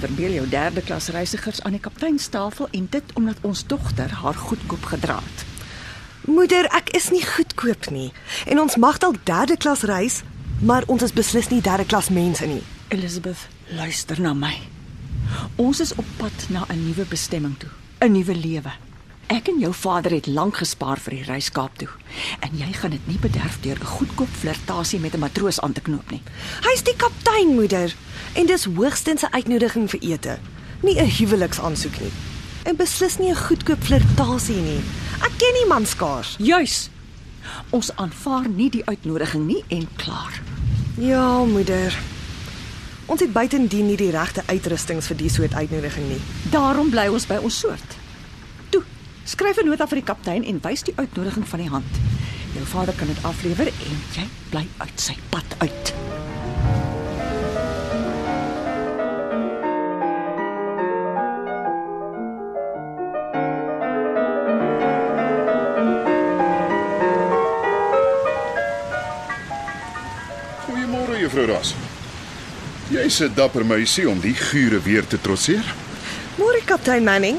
Verbeel 0.00 0.32
jou 0.32 0.48
derde 0.48 0.80
klas 0.80 1.10
reisigers 1.12 1.62
aan 1.62 1.74
die 1.76 1.80
kapteinstafel 1.80 2.68
en 2.70 2.86
dit 2.90 3.12
omdat 3.14 3.36
ons 3.44 3.66
dogter 3.66 4.10
haar 4.22 4.34
goedkoop 4.34 4.84
gedra 4.84 5.18
het. 5.20 5.44
Moeder, 6.24 6.64
ek 6.72 6.88
is 6.96 7.10
nie 7.12 7.20
goedkoop 7.24 7.90
nie. 7.92 8.08
En 8.48 8.60
ons 8.60 8.76
mag 8.80 8.96
dalk 9.02 9.18
derde 9.28 9.58
klas 9.60 9.84
reis, 9.84 10.22
maar 10.64 10.88
ons 10.88 11.04
is 11.04 11.12
beslis 11.12 11.50
nie 11.52 11.60
derde 11.60 11.84
klas 11.84 12.08
mense 12.08 12.48
nie. 12.48 12.62
Elizabeth, 12.88 13.44
luister 13.76 14.20
na 14.20 14.32
my. 14.32 14.54
Ons 15.60 15.80
is 15.84 15.92
op 15.94 16.06
pad 16.16 16.46
na 16.48 16.64
'n 16.68 16.84
nuwe 16.86 17.04
bestemming 17.04 17.58
toe, 17.58 17.70
'n 18.00 18.12
nuwe 18.12 18.34
lewe. 18.34 18.72
Ek 19.30 19.46
en 19.46 19.60
jou 19.62 19.70
vader 19.70 20.10
het 20.10 20.26
lank 20.26 20.56
gespaar 20.58 20.98
vir 20.98 21.14
die 21.14 21.26
reis 21.28 21.52
Kaap 21.54 21.76
toe. 21.78 21.86
En 22.42 22.50
jy 22.58 22.66
gaan 22.74 22.90
dit 22.90 23.04
nie 23.06 23.18
bederf 23.22 23.60
deur 23.62 23.78
'n 23.78 23.86
goedkoop 23.86 24.32
flirtasie 24.40 24.98
met 24.98 25.14
'n 25.14 25.22
matroos 25.22 25.60
aan 25.60 25.72
te 25.72 25.80
knoop 25.80 26.10
nie. 26.10 26.22
Hy's 26.66 26.82
die 26.82 26.96
kaptein, 26.96 27.54
moeder, 27.54 27.94
en 28.34 28.46
dis 28.46 28.64
hoogstens 28.64 29.22
'n 29.22 29.30
uitnodiging 29.30 29.90
vir 29.90 30.00
ete, 30.00 30.38
nie 30.82 30.98
'n 30.98 31.06
huweliksaansoek 31.06 32.00
nie. 32.00 32.10
En 32.64 32.76
beslis 32.76 33.18
nie 33.18 33.30
'n 33.30 33.36
goedkoop 33.36 33.82
flirtasie 33.82 34.62
nie. 34.62 34.82
Ek 35.22 35.32
ken 35.38 35.52
nie 35.52 35.66
man 35.68 35.86
skaars. 35.86 36.34
Juis. 36.38 36.90
Ons 37.70 37.96
aanvaar 37.96 38.48
nie 38.48 38.70
die 38.70 38.84
uitnodiging 38.84 39.46
nie 39.46 39.64
en 39.68 39.88
klaar. 39.96 40.42
Ja, 40.98 41.44
moeder. 41.44 41.98
Ons 43.06 43.20
het 43.20 43.32
buitendien 43.32 43.86
nie 43.86 43.96
die 43.96 44.10
regte 44.10 44.42
uitrustings 44.46 45.06
vir 45.06 45.16
die 45.16 45.30
soort 45.30 45.54
uitnodiging 45.54 46.08
nie. 46.08 46.20
Daarom 46.50 46.90
bly 46.90 47.06
ons 47.06 47.26
by 47.26 47.36
ons 47.36 47.58
soort. 47.58 47.99
Skryf 49.24 49.56
'n 49.60 49.66
nota 49.66 49.86
vir 49.86 50.00
die 50.00 50.04
kaptein 50.04 50.44
en 50.44 50.60
wys 50.62 50.82
die 50.82 50.94
uitnodiging 50.96 51.48
van 51.48 51.58
die 51.60 51.68
hand. 51.68 51.92
Jou 52.54 52.66
vader 52.66 52.94
kan 52.94 53.06
dit 53.06 53.22
aflewer 53.22 53.66
en 53.66 53.98
jy 54.16 54.26
bly 54.50 54.66
uit 54.78 55.00
sy 55.00 55.14
pad 55.30 55.44
uit. 55.58 55.94
Goeiemôre 70.66 71.20
juffrou 71.20 71.46
Ras. 71.46 71.74
Jy's 72.90 73.20
'n 73.20 73.34
dapper 73.34 73.66
meisie 73.66 74.08
om 74.08 74.20
die 74.20 74.34
gure 74.34 74.80
weer 74.82 75.06
te 75.06 75.20
trotseer. 75.20 75.74
Môre 76.36 76.62
kaptein 76.64 77.04
Manning. 77.04 77.38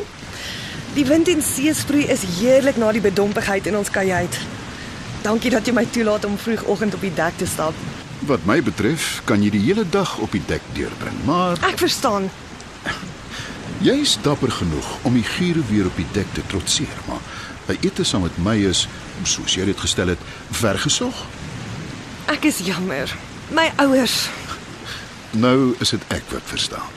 Die 0.94 1.06
wind 1.08 1.28
en 1.32 1.42
see 1.42 1.72
sproei 1.74 2.04
is 2.12 2.24
heerlik 2.40 2.78
na 2.78 2.92
die 2.92 3.02
bedompigheid 3.04 3.68
in 3.72 3.78
ons 3.80 3.90
kajuit. 3.94 4.38
Dankie 5.24 5.52
dat 5.54 5.68
jy 5.70 5.74
my 5.78 5.86
toelaat 5.94 6.26
om 6.28 6.38
vroegoggend 6.38 6.98
op 6.98 7.02
die 7.06 7.14
dek 7.16 7.38
te 7.40 7.48
stap. 7.48 7.78
Wat 8.28 8.44
my 8.46 8.60
betref, 8.66 9.22
kan 9.26 9.42
jy 9.44 9.50
die 9.54 9.62
hele 9.64 9.86
dag 9.90 10.18
op 10.22 10.34
die 10.36 10.42
dek 10.50 10.62
deurbring, 10.76 11.16
maar 11.26 11.58
Ek 11.66 11.80
verstaan. 11.82 12.28
jy's 13.82 14.18
dapper 14.22 14.52
genoeg 14.52 14.90
om 15.08 15.14
die 15.18 15.24
gure 15.26 15.64
weer 15.70 15.88
op 15.90 15.96
die 15.98 16.06
dek 16.14 16.28
te 16.34 16.42
trotseer, 16.48 16.98
maar 17.08 17.22
'n 17.70 17.78
ete 17.82 18.04
saam 18.04 18.22
met 18.22 18.38
my 18.38 18.58
is, 18.70 18.88
soos 19.24 19.56
jy 19.56 19.66
dit 19.66 19.80
gestel 19.80 20.08
het, 20.08 20.20
vergesog. 20.52 21.26
Ek 22.28 22.44
is 22.46 22.60
jammer. 22.60 23.16
My 23.50 23.72
ouers. 23.78 24.30
Nou 25.32 25.76
is 25.80 25.90
dit 25.90 26.02
ek 26.10 26.24
wat 26.32 26.42
verstaan. 26.46 26.90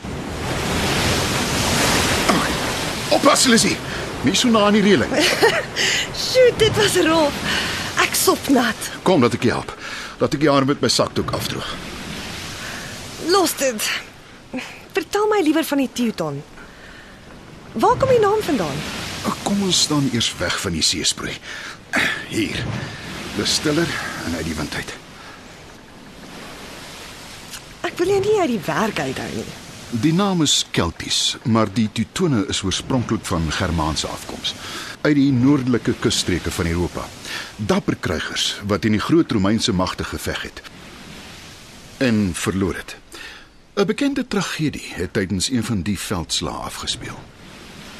Oppas, 3.10 3.44
Lizzie. 3.44 3.76
Nie 4.24 4.34
so 4.34 4.48
na 4.48 4.64
aan 4.66 4.72
die 4.78 4.82
reëling. 4.82 5.10
Sjoe, 6.24 6.52
dit 6.56 6.76
was 6.80 6.96
rof. 7.04 7.36
Ek 8.04 8.16
sop 8.16 8.48
nat. 8.48 8.88
Kom 9.02 9.20
dat 9.20 9.36
ek 9.36 9.44
jou 9.44 9.58
help. 9.58 9.74
Laat 10.22 10.34
ek 10.36 10.46
jou 10.46 10.54
arm 10.54 10.70
met 10.70 10.80
my 10.80 10.88
sakdoek 10.88 11.34
afdroog. 11.36 11.68
Los 13.28 13.54
dit. 13.60 13.88
Vertel 14.94 15.28
my 15.30 15.40
liewer 15.44 15.64
van 15.64 15.82
die 15.82 15.90
Teuton. 15.92 16.42
Waar 17.74 17.96
kom 17.98 18.08
die 18.08 18.22
naam 18.22 18.40
vandaan? 18.46 18.76
Kom 19.44 19.62
ons 19.66 19.80
staan 19.86 20.08
eers 20.12 20.30
weg 20.38 20.56
van 20.60 20.76
die 20.76 20.84
seesproei. 20.84 21.34
Hier. 22.30 22.60
Dis 23.36 23.56
stiller 23.58 23.88
en 24.26 24.36
uit 24.36 24.46
die 24.46 24.54
wind 24.54 24.74
uit. 24.74 24.94
Ek 27.84 27.98
wil 27.98 28.14
jou 28.14 28.20
nie 28.24 28.38
uit 28.40 28.52
die 28.54 28.62
werk 28.64 29.00
uithou 29.02 29.30
nie. 29.34 29.50
Die 30.00 30.12
naam 30.12 30.42
is 30.42 30.66
Kelties, 30.70 31.36
maar 31.42 31.68
die 31.72 31.88
Teutone 31.92 32.46
is 32.50 32.62
oorspronklik 32.62 33.24
van 33.24 33.44
Germaanse 33.52 34.08
afkoms, 34.10 34.54
uit 35.00 35.14
die 35.14 35.32
noordelike 35.32 35.94
kusstreke 36.02 36.50
van 36.50 36.66
Europa. 36.66 37.04
Dapper 37.56 37.96
krygers 37.96 38.56
wat 38.66 38.84
in 38.84 38.96
die 38.96 39.00
groot 39.00 39.30
Romeinse 39.30 39.72
magte 39.72 40.04
geveg 40.04 40.42
het 40.42 40.62
en 42.02 42.30
verloor 42.34 42.74
het. 42.74 42.96
'n 43.76 43.86
Bekende 43.86 44.26
tragedie 44.26 44.90
het 44.94 45.12
tydens 45.12 45.50
een 45.50 45.64
van 45.64 45.82
die 45.82 45.98
veldslae 45.98 46.66
afgespeel. 46.66 47.18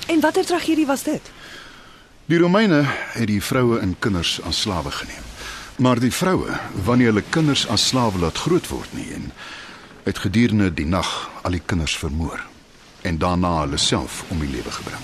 En 0.07 0.21
watter 0.21 0.45
tragedie 0.45 0.87
was 0.87 1.03
dit? 1.03 1.31
Die 2.27 2.39
Romeine 2.39 2.83
het 3.13 3.27
die 3.27 3.43
vroue 3.43 3.79
en 3.79 3.97
kinders 3.99 4.43
as 4.43 4.61
slawe 4.61 4.91
geneem. 4.91 5.23
Maar 5.77 6.01
die 6.01 6.13
vroue, 6.13 6.59
wanneer 6.85 7.07
hulle 7.07 7.25
kinders 7.29 7.69
as 7.69 7.87
slawe 7.87 8.19
laat 8.19 8.39
groot 8.39 8.69
word 8.69 8.93
nie 8.93 9.13
en 9.13 9.33
het 10.05 10.19
gedurende 10.19 10.71
die 10.75 10.87
nag 10.87 11.31
al 11.43 11.57
die 11.57 11.63
kinders 11.65 11.97
vermoor 11.99 12.41
en 13.03 13.19
daarna 13.19 13.61
hulle 13.61 13.81
self 13.81 14.25
om 14.29 14.41
die 14.41 14.51
lewe 14.51 14.71
gebring. 14.71 15.03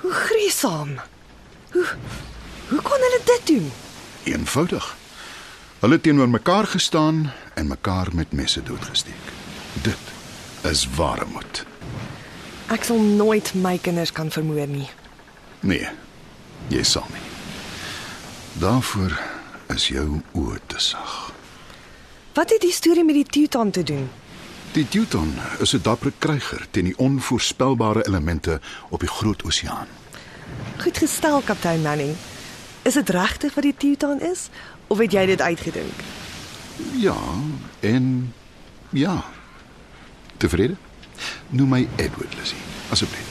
Hoe 0.00 0.12
griesaam. 0.12 0.98
Hoe 1.72 1.86
Hoe 2.70 2.82
kon 2.82 3.02
hulle 3.02 3.20
dit 3.24 3.46
doen? 3.46 3.72
Eenvoudig. 4.24 4.96
Hulle 5.78 5.92
het 5.92 6.02
teenoor 6.02 6.28
mekaar 6.28 6.66
gestaan 6.66 7.32
en 7.54 7.66
mekaar 7.66 8.08
met 8.12 8.32
messe 8.32 8.62
doodgesteek. 8.62 9.32
Dit 9.82 9.98
is 10.62 10.86
ware 10.94 11.26
moed. 11.26 11.64
Ek 12.70 12.86
sal 12.86 13.00
nooit 13.02 13.50
my 13.58 13.74
kinders 13.82 14.12
kan 14.14 14.30
vermoor 14.30 14.70
nie. 14.70 14.86
Nee, 15.66 15.88
jy 16.70 16.82
sal 16.86 17.06
nie. 17.10 17.26
Daarvoor 18.62 19.18
is 19.74 19.88
jou 19.90 20.20
oë 20.38 20.60
te 20.70 20.78
sag. 20.78 21.32
Wat 22.32 22.50
het 22.50 22.60
die 22.60 22.72
storie 22.72 23.04
met 23.04 23.14
die 23.14 23.24
Teuton 23.24 23.70
te 23.70 23.82
doen? 23.82 24.10
Die 24.72 24.88
Teuton 24.88 25.34
is 25.58 25.72
'n 25.74 25.82
dapper 25.82 26.12
kryger 26.18 26.66
teen 26.70 26.84
die 26.84 26.98
onvoorspelbare 26.98 28.06
elemente 28.06 28.60
op 28.88 29.00
die 29.00 29.08
groot 29.08 29.42
oseaan. 29.42 29.86
Goed 30.76 30.98
gestel, 30.98 31.40
kaptein 31.40 31.82
Manning. 31.82 32.14
Is 32.82 32.94
dit 32.94 33.08
regtig 33.08 33.54
wat 33.54 33.64
die 33.64 33.74
Teuton 33.76 34.20
is 34.20 34.48
of 34.86 34.98
het 34.98 35.12
jy 35.12 35.26
dit 35.26 35.40
uitgedink? 35.40 35.92
Ja, 36.92 37.16
en 37.80 38.34
ja. 38.90 39.24
Tevrede? 40.36 40.76
Noem 41.48 41.68
my 41.68 41.88
Edward 41.96 42.34
Lizzie, 42.38 42.62
asseblief. 42.90 43.29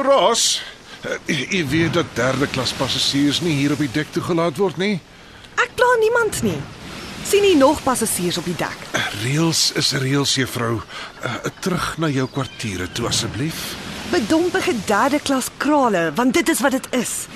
Juffrou 0.00 0.28
Ross, 0.28 0.62
uh, 1.28 1.58
u 1.60 1.66
weet 1.68 1.92
dat 1.94 2.06
derde 2.14 2.46
klas 2.46 2.72
passasiers 2.72 3.40
nie 3.40 3.52
hier 3.58 3.72
op 3.72 3.78
die 3.78 3.90
dek 3.92 4.08
toegelaat 4.12 4.56
word 4.56 4.76
nie. 4.80 5.00
Ek 5.60 5.74
pla 5.76 5.88
niemand 6.00 6.42
nie. 6.42 6.58
sien 7.24 7.42
nie 7.44 7.56
nog 7.56 7.82
passasiers 7.84 8.38
op 8.40 8.44
die 8.48 8.56
dek. 8.56 8.76
Uh, 8.96 9.00
reëls 9.22 9.72
is 9.76 9.92
reëls, 9.92 10.34
juffrou. 10.40 10.80
Uh, 11.22 11.34
terug 11.60 11.98
na 12.00 12.08
jou 12.08 12.24
kwartiere 12.32 12.88
toe 12.96 13.06
asseblief. 13.10 13.74
Bedompige 14.10 14.72
derde 14.88 15.20
klas 15.20 15.50
krale, 15.60 16.10
want 16.16 16.34
dit 16.34 16.48
is 16.48 16.60
wat 16.64 16.72
dit 16.72 16.88
is. 16.96 17.26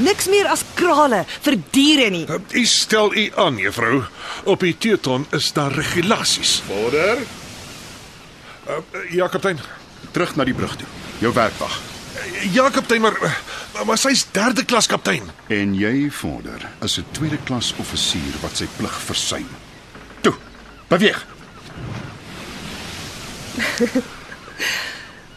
Niks 0.00 0.26
meer 0.32 0.48
as 0.50 0.64
krale 0.74 1.24
vir 1.44 1.58
diere 1.76 2.08
nie. 2.10 2.24
Uh, 2.26 2.40
u 2.56 2.64
stel 2.66 3.12
u 3.14 3.28
aan, 3.36 3.58
juffrou. 3.60 4.02
Op 4.44 4.60
die 4.64 4.74
Teuton 4.78 5.26
is 5.32 5.52
daar 5.52 5.72
regulasies. 5.72 6.62
Vorder, 6.66 7.18
Uh, 8.64 8.80
ja, 9.12 9.26
kaptein. 9.28 9.58
terug 10.10 10.36
na 10.36 10.44
die 10.44 10.54
brug 10.54 10.72
toe. 10.76 10.86
Jou 11.20 11.32
werkwag. 11.36 11.74
Uh, 11.76 11.93
ja, 12.52 12.70
kaptein, 12.70 13.00
maar 13.00 13.42
Maar, 13.84 13.98
sy's 13.98 14.26
derde 14.30 14.64
klas 14.64 14.86
kaptein. 14.86 15.22
En 15.50 15.74
jy, 15.74 16.10
Vorder, 16.10 16.68
is 16.80 16.98
'n 16.98 17.04
tweede 17.10 17.38
klas 17.44 17.74
offisier 17.76 18.34
wat 18.40 18.56
sy 18.56 18.66
plig 18.76 19.00
versuim. 19.02 19.48
Toe, 20.20 20.34
beweeg. 20.88 21.26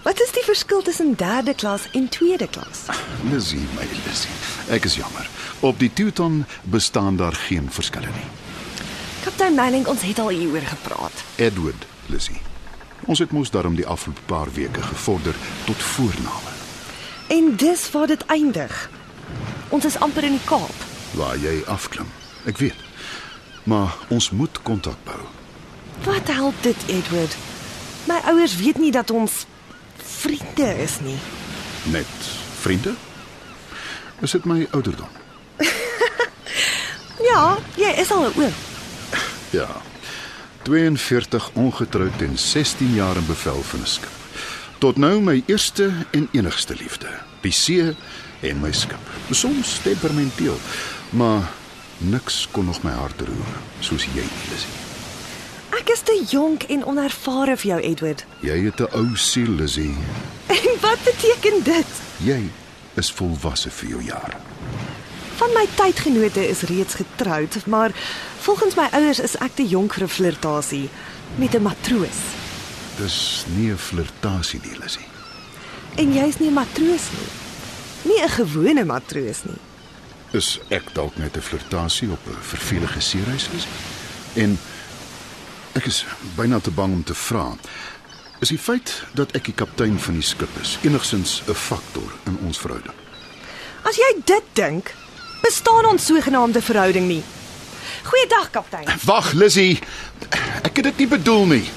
Wat 0.08 0.22
is 0.22 0.32
die 0.32 0.44
verskil 0.44 0.82
tussen 0.82 1.16
derde 1.16 1.54
klas 1.54 1.90
en 1.92 2.10
tweede 2.10 2.48
klas? 2.48 2.86
Lizzie, 3.32 3.68
my 3.76 3.88
Lizzie. 4.06 4.32
Ek 4.70 4.86
is 4.86 4.96
jammer. 4.96 5.30
Op 5.60 5.80
die 5.80 5.94
Teuton 5.94 6.46
bestaan 6.64 7.16
daar 7.18 7.34
geen 7.36 7.72
verskille 7.72 8.08
nie. 8.08 8.30
Kaptein 9.24 9.56
Manning, 9.56 9.88
ons 9.88 10.02
het 10.02 10.20
al 10.20 10.30
hieroor 10.30 10.62
gepraat. 10.62 11.24
Edward, 11.36 11.86
Lizzie. 12.06 12.42
Ons 13.06 13.20
het 13.20 13.32
mos 13.32 13.52
daarom 13.52 13.76
die 13.76 13.88
afgelope 13.88 14.22
paar 14.26 14.54
weke 14.54 14.82
gevorder 14.82 15.36
tot 15.66 15.84
voorname. 15.84 16.57
En 17.28 17.56
dis 17.56 17.92
waar 17.92 18.08
dit 18.08 18.26
eindig. 18.26 18.90
Ons 19.70 19.86
is 19.86 20.00
amper 20.00 20.24
in 20.24 20.32
die 20.38 20.46
Kaap. 20.46 20.86
Waar 21.14 21.38
jy 21.38 21.64
afklim. 21.66 22.08
Ek 22.46 22.58
weet. 22.58 22.76
Maar 23.64 23.96
ons 24.08 24.30
moet 24.32 24.62
kontak 24.62 24.98
bou. 25.04 25.20
Wat 26.04 26.28
help 26.28 26.56
dit, 26.62 26.78
Edward? 26.88 27.36
My 28.08 28.22
ouers 28.32 28.56
weet 28.56 28.78
nie 28.80 28.92
dat 28.92 29.12
ons 29.12 29.46
vriende 29.98 30.70
is 30.84 31.00
nie. 31.04 31.18
Net 31.92 32.30
vriende? 32.62 32.94
Is 34.22 34.32
dit 34.32 34.46
my 34.46 34.68
ouderdom? 34.72 35.10
Ja, 37.28 37.58
jy 37.76 37.90
is 37.98 38.12
al 38.12 38.30
'n 38.30 38.34
oom. 38.40 38.54
Ja. 39.50 39.68
42 40.64 41.50
ongetroud 41.54 42.22
en 42.22 42.38
16 42.38 42.94
jaar 42.94 43.16
in 43.16 43.26
bevel 43.26 43.62
van 43.64 43.80
'n 43.80 43.86
skip. 43.86 44.17
Tot 44.78 44.98
nou 45.02 45.22
my 45.26 45.40
eerste 45.50 45.90
en 46.12 46.28
enigste 46.38 46.76
liefde, 46.78 47.10
die 47.42 47.52
see 47.52 47.96
en 48.46 48.60
my 48.62 48.70
skip. 48.72 49.02
Soms 49.34 49.80
temperamenteel, 49.82 50.60
maar 51.18 51.48
niks 51.98 52.44
kon 52.54 52.70
nog 52.70 52.84
my 52.86 52.94
hart 52.94 53.24
roer 53.26 53.56
soos 53.82 54.06
jy, 54.14 54.22
Lizzie. 54.52 54.76
Ek 55.80 55.90
is 55.96 56.06
te 56.06 56.14
jonk 56.30 56.68
en 56.70 56.86
onervare 56.86 57.58
vir 57.58 57.72
jou, 57.72 57.80
Edward. 57.90 58.26
Jy 58.46 58.60
het 58.70 58.80
'n 58.86 58.94
ou 58.94 59.18
siel, 59.18 59.50
Lizzie. 59.50 59.98
En 60.58 60.80
wat 60.82 61.02
beteken 61.04 61.64
dit? 61.64 61.92
Jy 62.22 62.50
is 62.96 63.12
volwasse 63.12 63.70
vir 63.70 63.90
jou 63.90 64.04
jare. 64.04 64.38
Van 65.38 65.50
my 65.54 65.66
tydgenote 65.76 66.48
is 66.48 66.62
reeds 66.62 66.94
getroud, 66.94 67.66
maar 67.66 67.92
volgens 68.40 68.76
my 68.76 68.88
ouers 68.92 69.20
is 69.20 69.36
ek 69.38 69.56
te 69.56 69.66
jonk 69.66 69.94
vir 69.94 70.04
'n 70.04 70.08
flirtasie 70.08 70.90
met 71.36 71.54
'n 71.56 71.62
matroos. 71.62 72.37
Dis 72.98 73.46
nie 73.56 73.72
'n 73.72 73.78
flirtasie 73.78 74.60
nie, 74.64 74.78
Lizzie. 74.80 75.06
En 75.96 76.14
jy's 76.14 76.38
nie 76.40 76.50
'n 76.50 76.54
matroos 76.54 77.06
nie. 77.18 77.30
Nie 78.02 78.24
'n 78.24 78.30
gewone 78.30 78.86
matroos 78.86 79.44
nie. 79.44 79.60
Is 80.32 80.60
ek 80.70 80.94
dalk 80.94 81.18
net 81.18 81.38
'n 81.38 81.42
flirtasie 81.42 82.10
op 82.12 82.20
'n 82.28 82.38
vervelige 82.42 83.00
seereis 83.02 83.50
is? 83.56 83.68
En 84.34 84.60
ek 85.74 85.86
is 85.86 86.06
byna 86.36 86.60
te 86.60 86.72
bang 86.72 86.94
om 86.94 87.04
te 87.04 87.16
vra. 87.16 87.56
Is 88.40 88.50
die 88.50 88.60
feit 88.60 89.04
dat 89.14 89.32
ek 89.32 89.44
die 89.46 89.54
kaptein 89.54 90.00
van 90.00 90.14
die 90.14 90.24
skip 90.24 90.50
is 90.62 90.78
enigsins 90.82 91.42
'n 91.48 91.54
faktor 91.54 92.12
in 92.26 92.38
ons 92.46 92.58
verhouding? 92.58 92.94
As 93.84 93.96
jy 93.96 94.22
dit 94.26 94.44
dink, 94.54 94.94
bestaan 95.42 95.86
ons 95.86 96.06
sogenaamde 96.06 96.62
verhouding 96.62 97.08
nie. 97.08 97.24
Goeiedag, 98.04 98.50
kaptein. 98.50 98.86
Wag, 99.06 99.32
Lizzie. 99.34 99.80
Ek 100.64 100.76
het 100.76 100.84
dit 100.84 100.98
nie 100.98 101.08
bedoel 101.08 101.46
nie. 101.46 101.70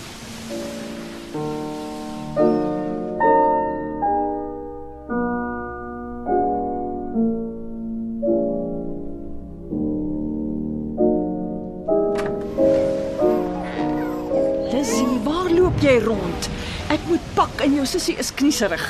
Sussie 17.91 18.17
is 18.23 18.31
knieserig. 18.35 18.85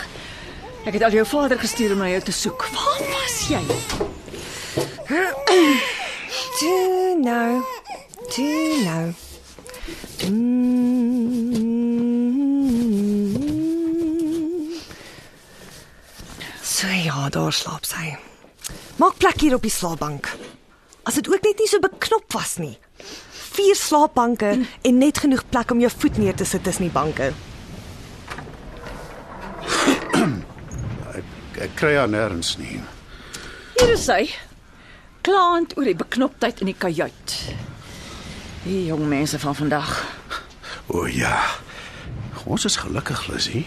Ek 0.84 0.96
het 0.96 1.04
al 1.06 1.14
jou 1.16 1.26
vader 1.28 1.58
gestuur 1.60 1.92
om 1.94 2.02
na 2.02 2.08
jou 2.12 2.20
te 2.28 2.32
soek. 2.36 2.66
Waar 2.74 3.02
was 3.14 3.36
jy? 3.48 3.64
Toe 6.60 7.16
nou. 7.20 7.62
Toe 8.28 8.82
nou. 8.84 9.04
Mm. 10.28 10.90
So 16.62 16.86
ja, 16.86 17.28
daar 17.28 17.52
slaap 17.52 17.84
sy. 17.84 18.16
Maak 18.96 19.16
plek 19.20 19.40
hier 19.40 19.56
op 19.56 19.64
die 19.64 19.72
slaapbank. 19.72 20.28
As 21.08 21.16
dit 21.16 21.28
ook 21.28 21.44
net 21.44 21.58
nie 21.60 21.68
so 21.68 21.80
beknop 21.80 22.32
was 22.36 22.58
nie. 22.60 22.76
Vier 23.50 23.76
slaapbanke 23.76 24.58
en 24.60 24.98
net 25.00 25.24
genoeg 25.24 25.48
plek 25.48 25.72
om 25.72 25.80
jou 25.80 25.90
voet 25.96 26.20
neer 26.20 26.36
te 26.36 26.44
sit 26.44 26.64
tussen 26.64 26.88
die 26.88 26.94
banke. 26.94 27.32
Ek 31.64 31.74
kry 31.76 31.96
haar 31.98 32.08
nêrens 32.08 32.54
nie. 32.60 32.78
Hier 33.76 33.92
is 33.92 34.06
sy. 34.08 34.22
Klaand 35.26 35.74
oor 35.76 35.84
die 35.84 35.98
beknoptheid 35.98 36.62
in 36.64 36.70
die 36.70 36.78
kajuit. 36.78 37.34
Die 38.64 38.86
jong 38.88 39.04
mense 39.08 39.38
van 39.42 39.56
vandag. 39.56 39.90
O 40.88 41.04
ja. 41.06 41.36
Ons 42.44 42.64
is 42.64 42.78
gelukkig, 42.80 43.26
Lizzie. 43.28 43.66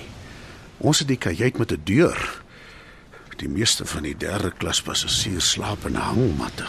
Ons 0.82 1.04
het 1.04 1.08
die 1.08 1.22
kajuit 1.22 1.58
met 1.58 1.72
'n 1.72 1.82
deur. 1.86 2.18
Die 3.38 3.50
meeste 3.50 3.86
van 3.86 4.04
die 4.04 4.18
derde 4.18 4.52
klas 4.52 4.82
passasiers 4.82 5.50
slaap 5.50 5.86
in 5.86 5.96
hangmatte. 5.96 6.66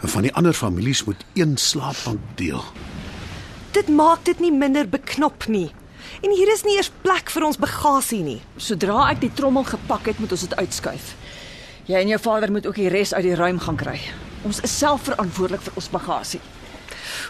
En 0.00 0.08
van 0.08 0.22
die 0.22 0.34
ander 0.34 0.52
families 0.52 1.04
moet 1.04 1.24
een 1.34 1.56
slaapbank 1.56 2.20
deel. 2.34 2.64
Dit 3.70 3.88
maak 3.88 4.24
dit 4.24 4.40
nie 4.40 4.52
minder 4.52 4.88
beknop 4.88 5.46
nie. 5.46 5.72
En 6.22 6.30
hier 6.30 6.52
is 6.52 6.64
nie 6.64 6.76
eers 6.76 6.90
plek 7.02 7.30
vir 7.30 7.46
ons 7.46 7.58
bagasie 7.60 8.22
nie. 8.22 8.40
Sodra 8.56 9.08
ek 9.10 9.20
die 9.20 9.32
trommel 9.34 9.64
gepak 9.68 10.06
het, 10.10 10.18
moet 10.22 10.32
ons 10.32 10.46
dit 10.46 10.56
uitskuif. 10.56 11.14
Jy 11.90 11.98
en 11.98 12.12
jou 12.12 12.20
vader 12.22 12.52
moet 12.52 12.66
ook 12.66 12.78
die 12.78 12.90
res 12.92 13.14
uit 13.14 13.24
die 13.26 13.38
ruim 13.38 13.58
gaan 13.60 13.76
kry. 13.76 13.98
Ons 14.46 14.60
is 14.62 14.78
self 14.78 15.08
verantwoordelik 15.10 15.64
vir 15.66 15.78
ons 15.78 15.90
bagasie. 15.90 16.40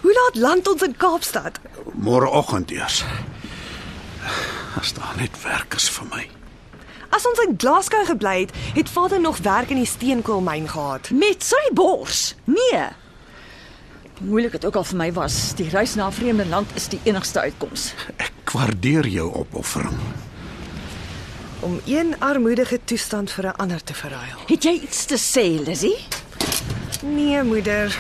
Hoe 0.03 0.13
laat 0.13 0.39
land 0.41 0.69
ons 0.69 0.83
in 0.83 0.97
Kaapstad? 0.97 1.59
Môreoggend 1.95 2.71
eers. 2.71 3.03
As 4.81 4.93
daar 4.97 5.17
net 5.19 5.37
werk 5.43 5.75
is 5.77 5.89
vir 5.93 6.09
my. 6.13 6.25
As 7.13 7.27
ons 7.29 7.43
in 7.45 7.59
Glasgow 7.61 8.07
gebly 8.09 8.39
het, 8.47 8.55
het 8.77 8.89
vader 8.89 9.21
nog 9.21 9.43
werk 9.45 9.71
in 9.71 9.83
die 9.83 9.89
steenkoolmyn 9.89 10.69
gehad. 10.73 11.11
Met 11.11 11.45
sy 11.45 11.61
bors. 11.77 12.33
Nee. 12.45 12.89
Moeilik 14.23 14.53
dit 14.53 14.65
ook 14.65 14.77
al 14.79 14.85
vir 14.85 14.97
my 14.97 15.09
was, 15.13 15.37
die 15.59 15.69
reis 15.69 15.95
na 15.95 16.07
'n 16.07 16.13
vreemde 16.13 16.47
land 16.47 16.71
is 16.75 16.89
die 16.89 17.01
enigste 17.03 17.41
uitkoms. 17.41 17.95
Ek 18.17 18.51
waardeer 18.53 19.07
jou 19.07 19.35
opoffering. 19.35 19.99
Om 21.61 21.81
een 21.87 22.15
armoedige 22.19 22.81
toestand 22.85 23.31
vir 23.31 23.47
'n 23.47 23.57
ander 23.57 23.85
te 23.85 23.95
verruil. 23.95 24.39
Het 24.47 24.63
jy 24.63 24.81
iets 24.83 25.05
te 25.05 25.19
sê, 25.19 25.65
Lizzie? 25.65 25.99
Nee, 27.03 27.43
moeder. 27.43 27.99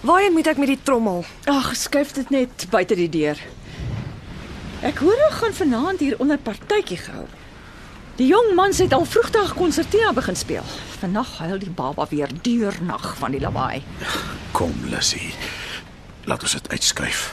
Waarheen 0.00 0.32
moet 0.32 0.46
ek 0.46 0.56
met 0.56 0.66
die 0.66 0.82
trommel? 0.82 1.24
Ag, 1.44 1.76
skuif 1.76 2.12
dit 2.12 2.30
net 2.30 2.66
buite 2.70 2.94
die 2.94 3.08
deur. 3.08 3.38
Ek 4.82 4.98
hoor 4.98 5.16
hulle 5.16 5.32
gaan 5.32 5.54
vanaand 5.54 6.00
hier 6.00 6.18
onder 6.18 6.38
partytjie 6.38 6.96
gehou. 6.96 7.24
Die 8.16 8.26
jong 8.26 8.54
mans 8.56 8.78
het 8.80 8.92
al 8.96 9.04
vroegdag 9.04 9.54
konsertina 9.54 10.12
begin 10.16 10.36
speel. 10.36 10.64
Vannag 10.98 11.34
huil 11.38 11.58
die 11.60 11.70
baba 11.70 12.06
weer 12.08 12.30
deurnag 12.42 13.10
van 13.18 13.34
die 13.36 13.40
lawaai. 13.40 13.82
Kom, 14.56 14.72
Lissy. 14.88 15.34
Laat 16.24 16.42
ons 16.42 16.56
dit 16.56 16.68
uitskuif. 16.68 17.26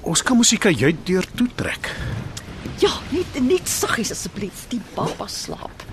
Ons 0.00 0.22
kan 0.24 0.36
mos 0.40 0.48
die 0.48 0.58
kajuit 0.58 1.02
deur 1.04 1.28
toe 1.36 1.48
trek. 1.60 1.90
Ja, 2.80 2.94
net 3.12 3.36
net 3.44 3.68
saggies 3.68 4.14
asseblief, 4.14 4.64
die 4.72 4.80
baba 4.94 5.26
slaap. 5.28 5.84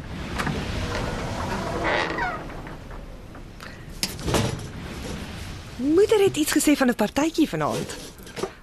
Moeder 5.76 6.24
het 6.24 6.38
iets 6.38 6.56
gesê 6.56 6.78
van 6.80 6.88
'n 6.88 6.96
partytjie 6.96 7.50
vanaand. 7.50 7.96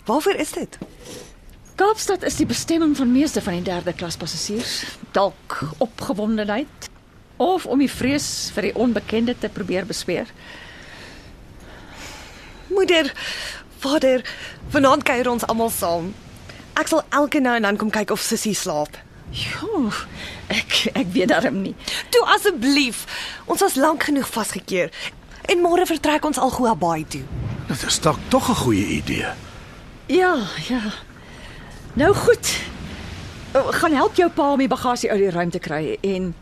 Waarvoor 0.04 0.34
is 0.34 0.52
dit? 0.52 0.78
Kaapstad 1.74 2.22
is 2.22 2.36
die 2.36 2.46
bestemming 2.46 2.96
van 2.96 3.12
meeste 3.12 3.40
van 3.42 3.56
die 3.56 3.62
derde 3.64 3.92
klas 3.96 4.16
passasiers. 4.16 4.82
Dalk 5.16 5.60
opgewondenheid 5.78 6.90
of 7.36 7.66
om 7.66 7.80
die 7.80 7.90
vrees 7.90 8.26
vir 8.54 8.68
die 8.68 8.74
onbekende 8.76 9.34
te 9.38 9.48
probeer 9.48 9.86
besweer. 9.88 10.28
Moeder, 12.72 13.08
vader, 13.78 14.24
vanaand 14.72 15.02
kuier 15.08 15.30
ons 15.32 15.46
almal 15.48 15.72
saam. 15.72 16.12
Ek 16.78 16.92
sal 16.92 17.02
elke 17.08 17.40
nou 17.40 17.54
en 17.56 17.66
dan 17.66 17.80
kom 17.80 17.90
kyk 17.92 18.12
of 18.12 18.20
Sissie 18.20 18.54
slaap. 18.56 18.96
Jo, 19.32 19.88
ek 20.52 20.92
ek 20.92 21.08
weet 21.16 21.32
darm 21.32 21.62
nie. 21.64 21.74
Toe 22.12 22.22
asseblief. 22.34 23.06
Ons 23.48 23.64
was 23.64 23.78
lank 23.80 24.04
genoeg 24.10 24.28
vasgekeer. 24.28 24.92
En 25.48 25.64
môre 25.64 25.88
vertrek 25.88 26.24
ons 26.28 26.38
Algoa 26.38 26.74
Baai 26.76 27.06
toe. 27.08 27.24
Dit 27.68 27.86
is 27.88 27.98
dalk 28.04 28.20
tog 28.28 28.48
'n 28.48 28.60
goeie 28.60 28.86
idee. 29.00 29.32
Ja, 30.06 30.36
ja. 30.68 30.92
Nou 31.98 32.14
goed. 32.14 32.52
O, 33.52 33.62
Gaan 33.72 33.92
help 33.92 34.16
jou 34.16 34.30
pa 34.32 34.52
om 34.52 34.58
die 34.62 34.68
bagasie 34.68 35.10
uit 35.10 35.20
die 35.20 35.30
ruimte 35.30 35.58
kry 35.60 35.98
en 36.00 36.32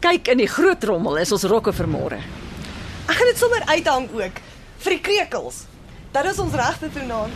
Kyk 0.00 0.30
in 0.32 0.40
die 0.40 0.48
groot 0.48 0.84
rommel 0.88 1.18
is 1.20 1.32
ons 1.36 1.42
rokke 1.44 1.74
vermore. 1.76 2.16
Ek 3.04 3.18
gaan 3.18 3.28
dit 3.28 3.40
sommer 3.40 3.64
uithang 3.68 4.06
ook 4.16 4.38
vir 4.80 4.94
die 4.94 5.00
krekels. 5.04 5.64
Dat 6.14 6.24
is 6.30 6.38
ons 6.40 6.56
regte 6.56 6.88
vanaand. 6.94 7.34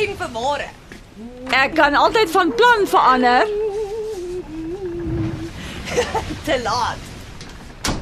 En 0.00 0.14
vir 0.22 0.30
môre. 0.32 0.68
Ek 1.52 1.74
kan 1.76 1.96
altyd 1.98 2.32
van 2.32 2.54
plan 2.56 2.86
verander. 2.88 3.52
Te 6.46 6.56
laat. 6.64 7.92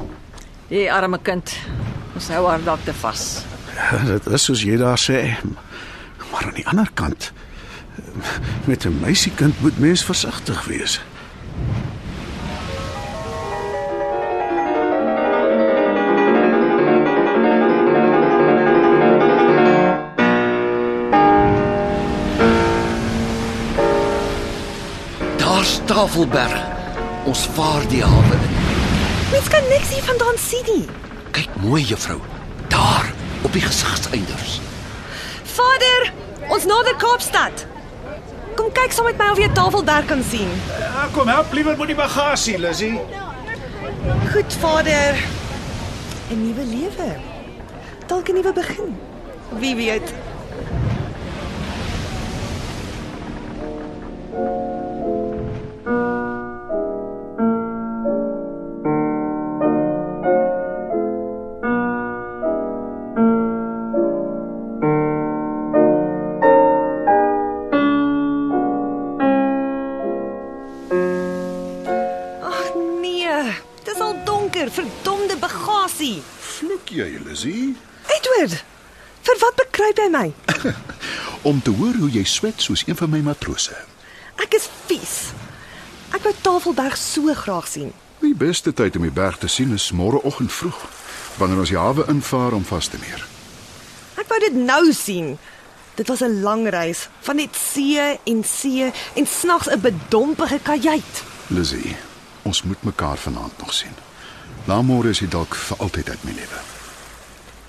Die 0.71 0.87
arme 0.93 1.19
kind. 1.19 1.57
Ons 2.15 2.31
hou 2.31 2.45
haar 2.47 2.63
dalk 2.63 2.85
te 2.87 2.95
vas. 3.03 3.25
Ja, 3.75 3.99
dit 4.13 4.27
is 4.37 4.47
soos 4.47 4.63
jy 4.63 4.79
daar 4.79 5.01
sê. 5.01 5.25
Maar 6.31 6.51
aan 6.53 6.59
die 6.61 6.67
ander 6.71 6.91
kant 6.95 7.33
met 8.65 8.85
'n 8.85 8.99
meisiekind 9.01 9.61
moet 9.61 9.79
mens 9.79 10.05
versigtig 10.05 10.65
wees. 10.65 11.01
Daar's 25.37 25.81
Tafelberg. 25.85 26.67
Ons 27.25 27.47
vaar 27.47 27.89
die 27.89 28.05
hawe 28.05 28.35
in. 28.35 28.57
Mens 29.31 29.49
kan 29.49 29.63
niks 29.69 29.89
hiervandaan 29.89 30.39
sien 30.39 30.65
nie. 30.67 30.89
Kyk 31.31 31.49
mooi, 31.61 31.83
juffrou. 31.85 32.21
Daar, 32.69 33.13
op 33.43 33.53
die 33.53 33.63
gesigseinders. 33.63 34.61
Vader, 35.45 36.13
ons 36.49 36.65
nader 36.65 36.97
Kaapstad. 36.97 37.67
Kom 38.59 38.73
kyk 38.75 38.91
saam 38.91 39.07
met 39.07 39.19
my 39.21 39.29
of 39.31 39.39
jy 39.39 39.47
Tafelberg 39.55 40.07
kan 40.11 40.23
sien. 40.27 40.49
Ja, 40.83 41.05
kom 41.15 41.29
help 41.31 41.53
liewer 41.55 41.77
met 41.79 41.93
die 41.93 41.95
bagasie, 41.99 42.57
Lissy. 42.59 42.91
Goed, 44.33 44.57
Vader. 44.59 45.15
'n 46.31 46.41
Nuwe 46.43 46.65
lewe. 46.67 47.11
Dalk 48.11 48.29
'n 48.29 48.35
nuwe 48.35 48.53
begin. 48.53 48.99
Wie 49.63 49.77
weet. 49.77 50.13
Om 81.43 81.63
te 81.63 81.71
hoor 81.71 81.95
hoe 81.95 82.11
jy 82.11 82.25
swet 82.25 82.63
soos 82.63 82.83
een 82.87 82.97
van 82.97 83.11
my 83.11 83.21
matrose. 83.21 83.77
Ek 84.43 84.55
is 84.55 84.69
vies. 84.87 85.17
Ek 86.15 86.23
wou 86.25 86.35
Tafelberg 86.43 86.97
so 86.97 87.35
graag 87.35 87.69
sien. 87.69 87.93
Die 88.19 88.35
beste 88.35 88.73
tyd 88.75 88.97
om 88.97 89.05
die 89.07 89.15
berg 89.15 89.39
te 89.39 89.47
sien 89.47 89.73
is 89.75 89.91
môreoggend 89.95 90.53
vroeg, 90.53 90.79
wanneer 91.39 91.63
ons 91.63 91.71
die 91.71 91.79
hawe 91.79 92.07
invaar 92.11 92.57
om 92.57 92.65
vas 92.67 92.89
te 92.91 92.99
meer. 92.99 93.23
Ek 94.19 94.27
wou 94.31 94.39
dit 94.43 94.57
nou 94.59 94.93
sien. 94.93 95.37
Dit 95.95 96.09
was 96.09 96.23
'n 96.23 96.43
lang 96.43 96.69
reis 96.69 97.09
van 97.21 97.37
net 97.37 97.57
see 97.57 98.19
en 98.25 98.45
see 98.45 98.93
en 99.15 99.27
snags 99.27 99.71
'n 99.71 99.81
bedompige 99.81 100.59
kajuit. 100.63 101.23
Lizzie, 101.47 101.97
ons 102.43 102.63
moet 102.63 102.83
mekaar 102.83 103.19
vanaand 103.19 103.59
nog 103.59 103.73
sien. 103.75 103.95
Na 104.65 104.83
môre 104.83 105.09
is 105.09 105.19
jy 105.19 105.29
dalk 105.29 105.55
vir 105.55 105.77
altyd 105.79 106.09
uit 106.09 106.25
my 106.25 106.33
lewe. 106.33 106.61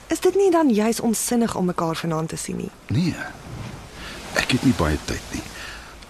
Is 0.07 0.19
dit 0.19 0.35
nie 0.35 0.51
dan 0.51 0.69
juis 0.73 0.99
onsinnig 0.99 1.55
om 1.55 1.65
mekaar 1.65 1.95
vanaand 1.95 2.29
te 2.29 2.35
sien 2.35 2.55
nie? 2.55 2.71
Nee. 2.87 3.15
Ek 4.35 4.51
het 4.51 4.63
nie 4.63 4.73
baie 4.77 4.97
tyd 5.05 5.21
nie. 5.31 5.43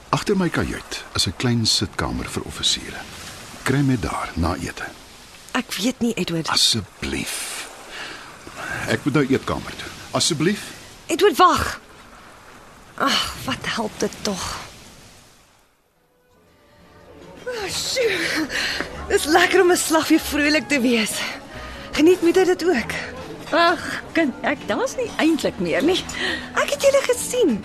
Agter 0.10 0.38
my 0.38 0.50
kajuit 0.50 1.04
is 1.16 1.28
'n 1.28 1.34
klein 1.38 1.66
sitkamer 1.66 2.26
vir 2.30 2.44
offisiere. 2.44 3.00
Kry 3.64 3.82
my 3.82 3.98
daar 4.00 4.32
na 4.36 4.56
ete. 4.56 4.86
Ek 5.52 5.74
weet 5.74 6.00
nie, 6.00 6.14
Edward. 6.14 6.48
Asseblief. 6.48 7.68
Ek 8.88 9.04
moet 9.04 9.14
nou 9.14 9.26
eetkamer 9.30 9.76
toe. 9.76 9.90
Asseblief. 10.12 10.62
Edward, 11.08 11.38
wag. 11.38 11.80
Ag, 12.98 13.36
wat 13.46 13.66
help 13.66 13.92
dit 14.00 14.12
tog? 14.22 14.60
Ah, 17.48 17.70
sjoe. 17.70 18.48
Dis 19.10 19.26
lekker 19.26 19.62
om 19.62 19.72
'n 19.72 19.78
slag 19.78 20.08
weer 20.08 20.20
vrolik 20.20 20.68
te 20.68 20.80
wees. 20.82 21.22
Geniet 21.92 22.22
moeder 22.22 22.46
dit 22.46 22.64
ook. 22.66 22.92
Ag, 23.52 24.02
kind, 24.12 24.34
ek 24.42 24.58
dans 24.68 24.96
nie 24.96 25.10
eintlik 25.18 25.60
meer 25.60 25.84
nie. 25.84 26.04
Ek 26.54 26.70
het 26.70 26.82
julle 26.82 27.02
gesien. 27.02 27.64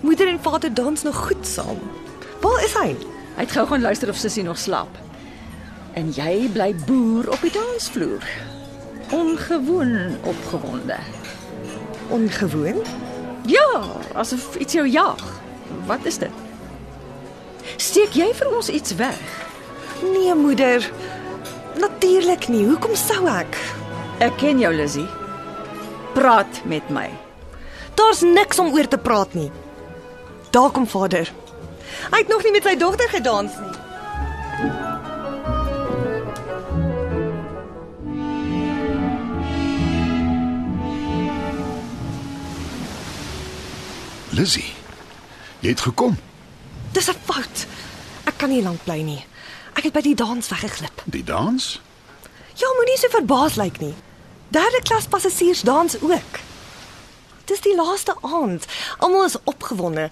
Moeder 0.00 0.28
en 0.28 0.40
vader 0.40 0.74
dans 0.74 1.02
nog 1.02 1.16
goed 1.16 1.46
saam. 1.46 1.78
Waar 2.40 2.64
is 2.64 2.74
hy? 2.74 2.96
Hy 3.36 3.44
het 3.44 3.52
gou 3.52 3.66
gaan 3.66 3.80
luister 3.80 4.08
of 4.08 4.16
sussie 4.16 4.42
nog 4.42 4.58
slaap. 4.58 4.96
En 5.92 6.08
jy 6.14 6.48
bly 6.52 6.74
boer 6.86 7.30
op 7.30 7.40
die 7.44 7.52
dansvloer. 7.52 8.24
Ongewoon 9.10 10.16
opgewonde. 10.22 10.96
Ongewoon? 12.08 12.80
Ja, 13.46 13.82
asof 14.14 14.56
iets 14.56 14.72
jou 14.72 14.88
jag. 14.88 15.22
Wat 15.86 16.04
is 16.04 16.18
dit? 16.18 16.30
Steek 17.76 18.16
jy 18.16 18.32
vir 18.34 18.56
ons 18.56 18.68
iets 18.68 18.94
weg? 18.94 19.20
Nee, 20.02 20.34
moeder. 20.34 20.84
Natuurlik 21.80 22.48
nie. 22.48 22.64
Hoekom 22.68 22.94
sou 22.96 23.26
ek? 23.28 23.56
Ek 24.20 24.36
ken 24.40 24.60
jou, 24.60 24.72
Lizzie. 24.74 25.08
Praat 26.14 26.64
met 26.64 26.88
my. 26.88 27.08
Daar's 27.94 28.22
niks 28.24 28.58
om 28.58 28.72
oor 28.72 28.88
te 28.88 28.98
praat 28.98 29.34
nie. 29.34 29.50
Daar 30.50 30.70
kom 30.70 30.86
vader. 30.86 31.32
Hy 32.10 32.18
het 32.18 32.28
nog 32.28 32.42
nie 32.42 32.52
met 32.52 32.62
sy 32.62 32.76
dogter 32.76 33.08
gedans 33.08 33.52
nie. 33.60 33.78
Lizzie, 44.30 44.72
jy 45.60 45.68
het 45.74 45.80
gekom. 45.80 46.18
Dis 46.92 47.08
'n 47.08 47.16
fout. 47.24 47.66
Ek 48.24 48.36
kan 48.36 48.48
nie 48.48 48.62
lank 48.62 48.84
bly 48.84 49.02
nie. 49.02 49.24
Ek 49.74 49.84
het 49.84 49.92
by 49.92 50.00
die 50.00 50.14
dans 50.14 50.48
weggeglip. 50.48 51.02
Die 51.04 51.24
dans? 51.24 51.80
Ja, 52.54 52.68
moenie 52.76 52.98
so 52.98 53.08
verbaas 53.08 53.54
lyk 53.54 53.80
nie. 53.80 53.94
Derde 54.48 54.80
klas 54.82 55.06
passasiers 55.06 55.60
dans 55.60 56.00
ook. 56.00 56.49
Dis 57.50 57.64
die 57.66 57.74
laaste 57.74 58.14
aand. 58.22 58.66
Almal 59.02 59.26
is 59.26 59.36
opgewonde. 59.44 60.10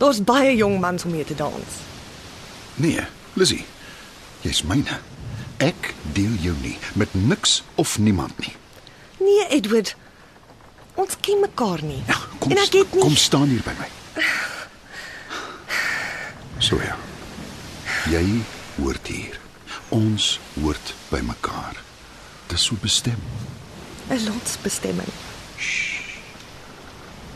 Daar's 0.00 0.22
baie 0.24 0.54
jong 0.56 0.78
mans 0.80 1.04
om 1.04 1.10
mee 1.12 1.24
te 1.24 1.34
dans. 1.34 1.80
Nee, 2.80 3.04
Lizzie. 3.32 3.64
Jy's 4.40 4.62
myne. 4.62 4.98
Ek 5.60 5.92
deel 6.16 6.32
jou 6.40 6.54
nie 6.62 6.76
met 6.94 7.12
niks 7.14 7.62
of 7.74 7.98
niemand 7.98 8.38
nie. 8.38 8.54
Nee, 9.20 9.46
Edward. 9.58 9.94
Ons 10.96 11.16
ken 11.20 11.40
mekaar 11.40 11.82
nie. 11.84 12.02
Ja, 12.08 12.16
kom 12.40 12.52
en 12.52 12.60
ek 12.60 12.72
het 12.72 12.94
nie 12.96 13.04
kom 13.04 13.16
staan 13.20 13.52
hier 13.52 13.64
by 13.64 13.76
my. 13.76 13.88
So 16.64 16.80
ja. 16.80 16.96
Jy 18.08 18.24
hoort 18.78 19.08
hier. 19.12 19.36
Ons 19.92 20.38
hoort 20.56 20.94
by 21.12 21.20
mekaar. 21.24 21.76
Dis 22.48 22.64
so 22.68 22.80
bestem. 22.80 23.20
'n 24.08 24.24
lotsbestemming. 24.24 25.12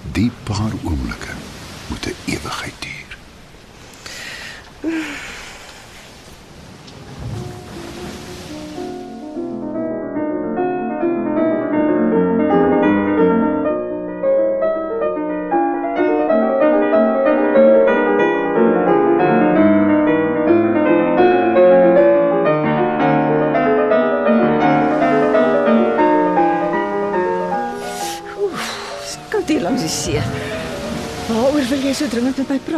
Die 0.02 0.30
paar 0.44 0.72
oomblikke 0.84 1.34
moet 1.86 2.06
'n 2.06 2.14
ewigheid 2.24 2.74
duur. 2.78 3.16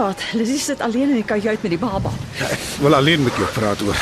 Praat? 0.03 0.23
Lizzie 0.33 0.59
sit 0.59 0.81
alleen 0.81 1.09
in 1.09 1.21
die 1.21 1.27
kajuit 1.27 1.63
met 1.63 1.71
die 1.71 1.79
baba. 1.79 2.11
Ja, 2.39 2.49
ek 2.51 2.63
wil 2.83 2.97
alleen 2.99 3.23
met 3.23 3.37
jou 3.39 3.49
praat 3.55 3.83
oor 3.87 4.01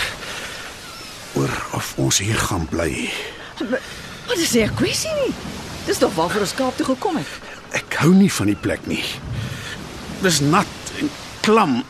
oor 1.39 1.53
of 1.79 1.93
ons 2.01 2.19
hier 2.19 2.39
gaan 2.49 2.65
bly. 2.71 3.11
Wat 3.61 4.39
is 4.39 4.53
nie 4.53 4.65
'n 4.65 4.75
kwessie 4.75 5.13
nie. 5.21 5.35
Dis 5.87 5.99
tog 5.99 6.15
waarvoor 6.15 6.41
ons 6.41 6.55
Kaap 6.55 6.77
toe 6.77 6.87
gekom 6.87 7.17
het. 7.17 7.27
Ek 7.73 7.95
hou 8.03 8.15
nie 8.15 8.33
van 8.33 8.47
die 8.47 8.57
plek 8.57 8.87
nie. 8.87 9.05
Dis 10.23 10.41
nat 10.41 10.67
en 11.01 11.11
klam. 11.41 11.85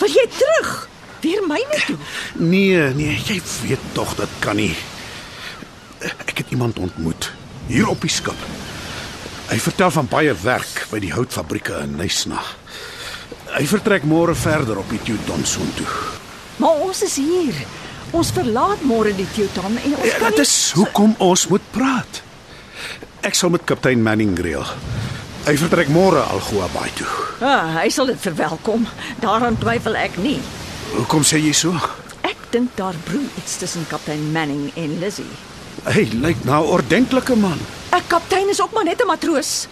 Wil 0.00 0.08
jy 0.08 0.26
terug? 0.38 0.88
Weer 1.20 1.42
myne 1.46 1.78
toe. 1.86 1.96
Nee, 2.34 2.94
nee, 2.94 3.22
jy 3.26 3.40
weet 3.62 3.80
tog 3.92 4.14
dit 4.16 4.28
kan 4.38 4.56
nie. 4.56 4.76
Ek 6.00 6.38
het 6.38 6.50
iemand 6.50 6.78
ontmoet 6.78 7.32
hier 7.66 7.88
op 7.88 8.00
die 8.00 8.10
skip. 8.10 8.38
Hy 9.48 9.58
vertel 9.58 9.90
van 9.90 10.06
baie 10.06 10.34
werk 10.42 10.86
by 10.90 10.98
die 10.98 11.12
houtfabrieke 11.12 11.80
in 11.82 11.96
Nysna. 11.96 12.42
Hy 13.56 13.64
vertrek 13.64 14.04
môre 14.04 14.34
verder 14.36 14.76
op 14.76 14.90
die 14.92 15.00
Teuton 15.00 15.44
soontoe. 15.48 15.88
Maar 16.60 16.82
ons 16.84 16.98
is 17.06 17.14
hier. 17.16 17.56
Ons 18.12 18.28
verlaat 18.36 18.82
môre 18.84 19.14
die 19.16 19.24
Teuton 19.32 19.78
en 19.80 19.94
ons 19.96 20.04
Ja, 20.04 20.18
kan 20.20 20.34
dit 20.36 20.42
is 20.44 20.72
hoekom 20.76 21.14
ons 21.24 21.46
moet 21.48 21.64
praat. 21.72 22.20
Ek 23.24 23.34
sal 23.34 23.54
met 23.54 23.64
kaptein 23.64 24.04
Manning 24.04 24.36
reël. 24.44 24.66
Hy 25.46 25.56
vertrek 25.56 25.88
môre 25.94 26.20
Algoa 26.28 26.68
Bay 26.74 26.92
toe. 26.98 27.08
Ah, 27.40 27.72
hy 27.80 27.88
sal 27.88 28.12
dit 28.12 28.20
verwelkom. 28.20 28.84
Daaraan 29.24 29.56
twyfel 29.62 29.96
ek 30.04 30.20
nie. 30.20 30.36
Hoekom 30.92 31.24
sê 31.24 31.40
jy 31.40 31.56
so? 31.56 31.72
Ek 32.28 32.36
dink 32.52 32.76
daar 32.76 32.96
broei 33.08 33.24
iets 33.40 33.56
tussen 33.62 33.88
kaptein 33.88 34.32
Manning 34.36 34.68
en 34.76 34.98
Lizzie. 35.00 35.32
Hy 35.88 36.04
lyk 36.12 36.44
na 36.44 36.60
'n 36.60 36.72
ordentlike 36.76 37.36
man. 37.36 37.58
'n 37.92 38.04
Kaptein 38.08 38.48
is 38.52 38.60
ook 38.60 38.72
maar 38.76 38.84
net 38.84 39.00
'n 39.00 39.06
matroos. 39.06 39.66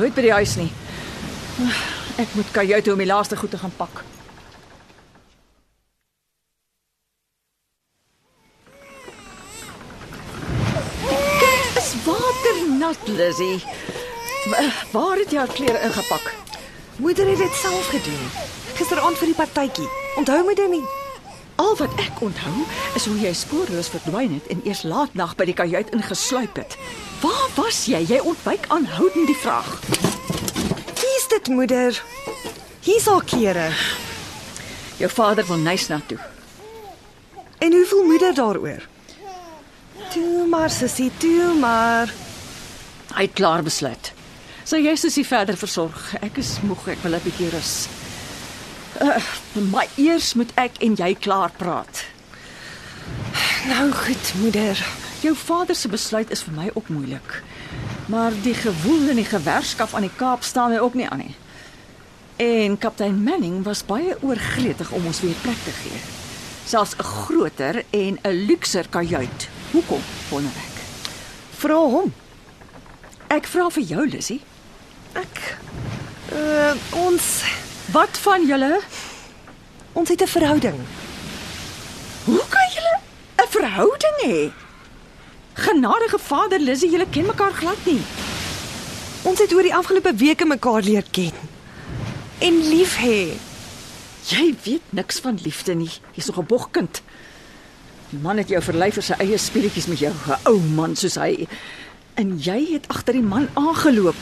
Nooit 0.00 0.14
by 0.14 0.22
die 0.22 0.32
huis 0.32 0.56
nie. 0.56 0.72
Ek 2.16 2.34
moet 2.34 2.50
kajuit 2.50 2.84
toe 2.84 2.92
om 2.92 2.98
die 2.98 3.06
laaste 3.06 3.36
goed 3.36 3.50
te 3.50 3.58
gaan 3.58 3.72
pak. 3.76 4.02
Dit 11.38 11.82
is 11.82 11.92
waternat, 12.04 12.96
Lizzie. 13.04 13.64
Wa- 14.44 14.72
Waar 14.90 15.16
het 15.16 15.30
jy 15.30 15.36
haar 15.38 15.46
klere 15.52 15.80
ingepak? 15.80 16.34
Moeder 16.96 17.28
het 17.28 17.38
dit 17.38 17.54
self 17.54 17.88
gedoen. 17.88 18.26
Gisteraand 18.74 19.16
vir 19.18 19.26
die 19.26 19.34
partytjie. 19.34 19.88
Onthou 20.16 20.44
my 20.46 20.54
dit 20.54 20.68
nie? 20.70 20.84
Al 21.54 21.76
wat 21.76 21.94
ek 22.00 22.20
onthou 22.20 22.64
is 22.96 23.06
hoe 23.06 23.18
jy 23.20 23.32
spoorloos 23.32 23.88
verdwyn 23.92 24.32
het 24.34 24.46
en 24.46 24.60
eers 24.64 24.82
laat 24.82 25.14
nag 25.14 25.34
by 25.36 25.44
die 25.44 25.54
kajuit 25.54 25.90
ingesluip 25.94 26.56
het. 26.56 26.76
Waar 27.20 27.48
was 27.54 27.84
jy? 27.86 28.00
Jy 28.08 28.18
ontwyk 28.18 28.64
aanhoudend 28.68 29.26
die 29.26 29.36
vraag. 29.36 29.78
Dit, 31.32 31.48
moeder. 31.48 32.02
Hier's 32.84 33.06
haar 33.08 33.24
klere. 33.24 33.70
Jou 34.98 35.08
vader 35.10 35.46
wil 35.48 35.62
nys 35.64 35.86
na 35.88 36.00
toe. 36.06 36.18
En 37.58 37.72
hoe 37.72 37.86
voel 37.88 38.04
moeder 38.04 38.34
daaroor? 38.34 38.88
Toe 40.12 40.46
maar 40.46 40.70
sussie, 40.70 41.10
toe 41.16 41.54
maar. 41.60 42.12
Hy 43.14 43.24
het 43.24 43.32
klaar 43.32 43.64
besluit. 43.64 44.12
So 44.64 44.76
jy 44.76 44.92
sussie 45.00 45.24
verder 45.24 45.56
versorg. 45.56 46.10
Ek 46.20 46.36
is 46.42 46.58
moeg, 46.68 46.84
ek 46.92 47.00
wil 47.06 47.16
'n 47.16 47.24
bietjie 47.24 47.48
rus. 47.54 47.88
Uh, 49.00 49.16
maar 49.72 49.88
eers 49.96 50.34
moet 50.34 50.52
ek 50.54 50.76
en 50.84 50.94
jy 51.00 51.14
klaar 51.14 51.50
praat. 51.56 52.04
Nou 53.72 53.88
goed, 53.92 54.34
moeder. 54.36 54.76
Jou 55.24 55.34
vader 55.36 55.76
se 55.76 55.88
besluit 55.88 56.30
is 56.30 56.42
vir 56.42 56.54
my 56.60 56.70
ook 56.74 56.88
moeilik. 56.88 57.40
Maar 58.12 58.32
die 58.42 58.54
gewoel 58.54 59.08
en 59.08 59.16
die 59.16 59.24
gewerskap 59.24 59.94
aan 59.94 60.04
die 60.04 60.16
Kaap 60.16 60.42
staan 60.44 60.70
my 60.70 60.78
ook 60.84 60.94
nie 60.94 61.08
aan 61.08 61.22
nie. 61.24 61.34
En 62.36 62.78
kaptein 62.78 63.22
Manning 63.22 63.62
was 63.64 63.84
baie 63.88 64.16
oorgretig 64.20 64.90
om 64.90 65.06
ons 65.08 65.20
weer 65.20 65.38
plek 65.40 65.56
te 65.64 65.72
gee. 65.72 66.00
Selfs 66.68 66.92
'n 66.96 67.02
groter 67.02 67.84
en 67.90 68.18
'n 68.22 68.44
luukser 68.46 68.88
kajuit. 68.88 69.48
Hoekom, 69.70 70.00
wonder 70.28 70.50
ek? 70.50 70.76
Vra 71.56 71.74
hom. 71.74 72.12
Ek 73.26 73.46
vra 73.46 73.70
vir 73.70 73.82
jou, 73.82 74.08
Lissy. 74.08 74.40
Ek 75.12 75.56
uh 76.32 76.74
ons 76.90 77.42
Wat 77.92 78.18
van 78.18 78.46
julle? 78.46 78.80
ons 79.92 80.08
het 80.08 80.22
'n 80.22 80.26
verhouding. 80.26 80.78
Hoe 82.24 82.44
kan 82.48 82.68
julle 82.74 82.98
'n 83.36 83.48
verhouding 83.48 84.16
hê? 84.24 84.52
Genadige 85.54 86.18
Vader 86.18 86.60
Lissy, 86.60 86.88
julle 86.88 87.06
ken 87.10 87.26
mekaar 87.28 87.52
glad 87.52 87.84
nie. 87.84 88.00
Ons 89.28 89.40
het 89.42 89.52
oor 89.52 89.66
die 89.66 89.74
afgelope 89.74 90.14
weke 90.16 90.46
mekaar 90.48 90.82
leer 90.82 91.04
ken. 91.10 91.34
En 92.40 92.56
lief 92.68 92.96
hê. 93.02 93.36
Jy 94.30 94.54
weet 94.64 94.94
niks 94.96 95.20
van 95.20 95.38
liefde 95.44 95.74
nie. 95.74 95.90
Jy's 96.16 96.26
nog 96.26 96.38
'n 96.38 96.46
bogkind. 96.46 97.02
Die 98.10 98.18
man 98.18 98.36
het 98.36 98.48
jou 98.48 98.62
verlei 98.62 98.92
vir 98.92 99.02
sy 99.02 99.14
eie 99.18 99.38
speletjies 99.38 99.86
met 99.86 99.98
jou, 99.98 100.12
'n 100.12 100.40
ou 100.44 100.58
man 100.60 100.96
soos 100.96 101.14
hy. 101.14 101.46
En 102.14 102.38
jy 102.38 102.72
het 102.72 102.88
agter 102.88 103.12
die 103.12 103.22
man 103.22 103.48
aangeloop. 103.54 104.16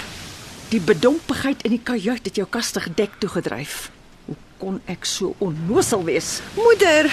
Die 0.68 0.80
bedompigheid 0.80 1.62
in 1.62 1.70
die 1.70 1.82
kajuit 1.82 2.24
het 2.24 2.36
jou 2.36 2.46
kastig 2.46 2.94
dek 2.94 3.10
toegedryf. 3.18 3.90
Hoe 4.26 4.36
kon 4.58 4.80
ek 4.86 5.04
so 5.04 5.34
onnosel 5.38 6.04
wees? 6.04 6.40
Moeder, 6.54 7.04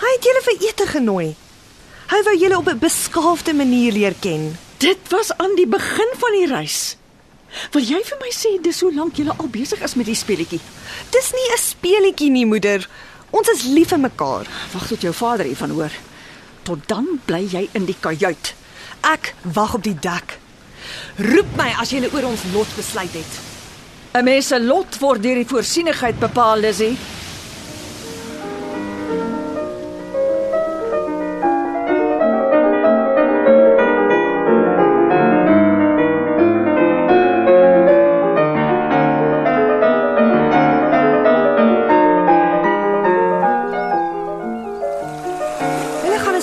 hy 0.00 0.10
het 0.14 0.24
julle 0.24 0.42
vir 0.42 0.68
ete 0.68 0.86
genooi. 0.86 1.36
Hy 2.12 2.18
wou 2.26 2.32
julle 2.36 2.56
op 2.58 2.68
'n 2.68 2.78
beskaafde 2.78 3.54
manier 3.54 3.92
leer 3.92 4.14
ken. 4.20 4.58
Dit 4.76 4.98
was 5.08 5.32
aan 5.36 5.54
die 5.56 5.66
begin 5.66 6.10
van 6.18 6.32
die 6.32 6.46
reis. 6.46 6.96
Wil 7.70 7.82
jy 7.82 8.00
vir 8.04 8.18
my 8.20 8.30
sê 8.30 8.60
dis 8.60 8.80
hoe 8.80 8.94
lank 8.94 9.16
jy 9.16 9.28
al 9.28 9.48
besig 9.48 9.80
is 9.80 9.94
met 9.94 10.06
die 10.06 10.14
speletjie? 10.14 10.60
Dis 11.10 11.32
nie 11.32 11.48
'n 11.52 11.58
speelietjie 11.58 12.30
nie, 12.30 12.46
moeder. 12.46 12.88
Ons 13.30 13.48
is 13.48 13.62
lief 13.62 13.88
vir 13.88 13.98
mekaar. 13.98 14.46
Wag 14.72 14.88
tot 14.88 15.00
jou 15.00 15.12
vader 15.12 15.46
hiervan 15.46 15.70
hoor. 15.70 15.90
Tot 16.62 16.78
dan 16.86 17.20
bly 17.24 17.48
jy 17.50 17.68
in 17.72 17.84
die 17.84 17.96
kajuit. 18.00 18.54
Ek 19.00 19.34
wag 19.42 19.74
op 19.74 19.82
die 19.82 19.98
dek. 20.00 20.38
Roep 21.16 21.56
my 21.56 21.74
as 21.80 21.90
jy 21.90 22.08
oor 22.12 22.24
ons 22.24 22.40
lot 22.52 22.76
besluit 22.76 23.12
het. 23.12 23.32
'n 24.14 24.24
Mens 24.24 24.46
se 24.46 24.60
lot 24.60 24.98
word 24.98 25.22
deur 25.22 25.34
die 25.34 25.48
voorsienigheid 25.48 26.18
bepaal, 26.18 26.58
Lizzie. 26.58 26.96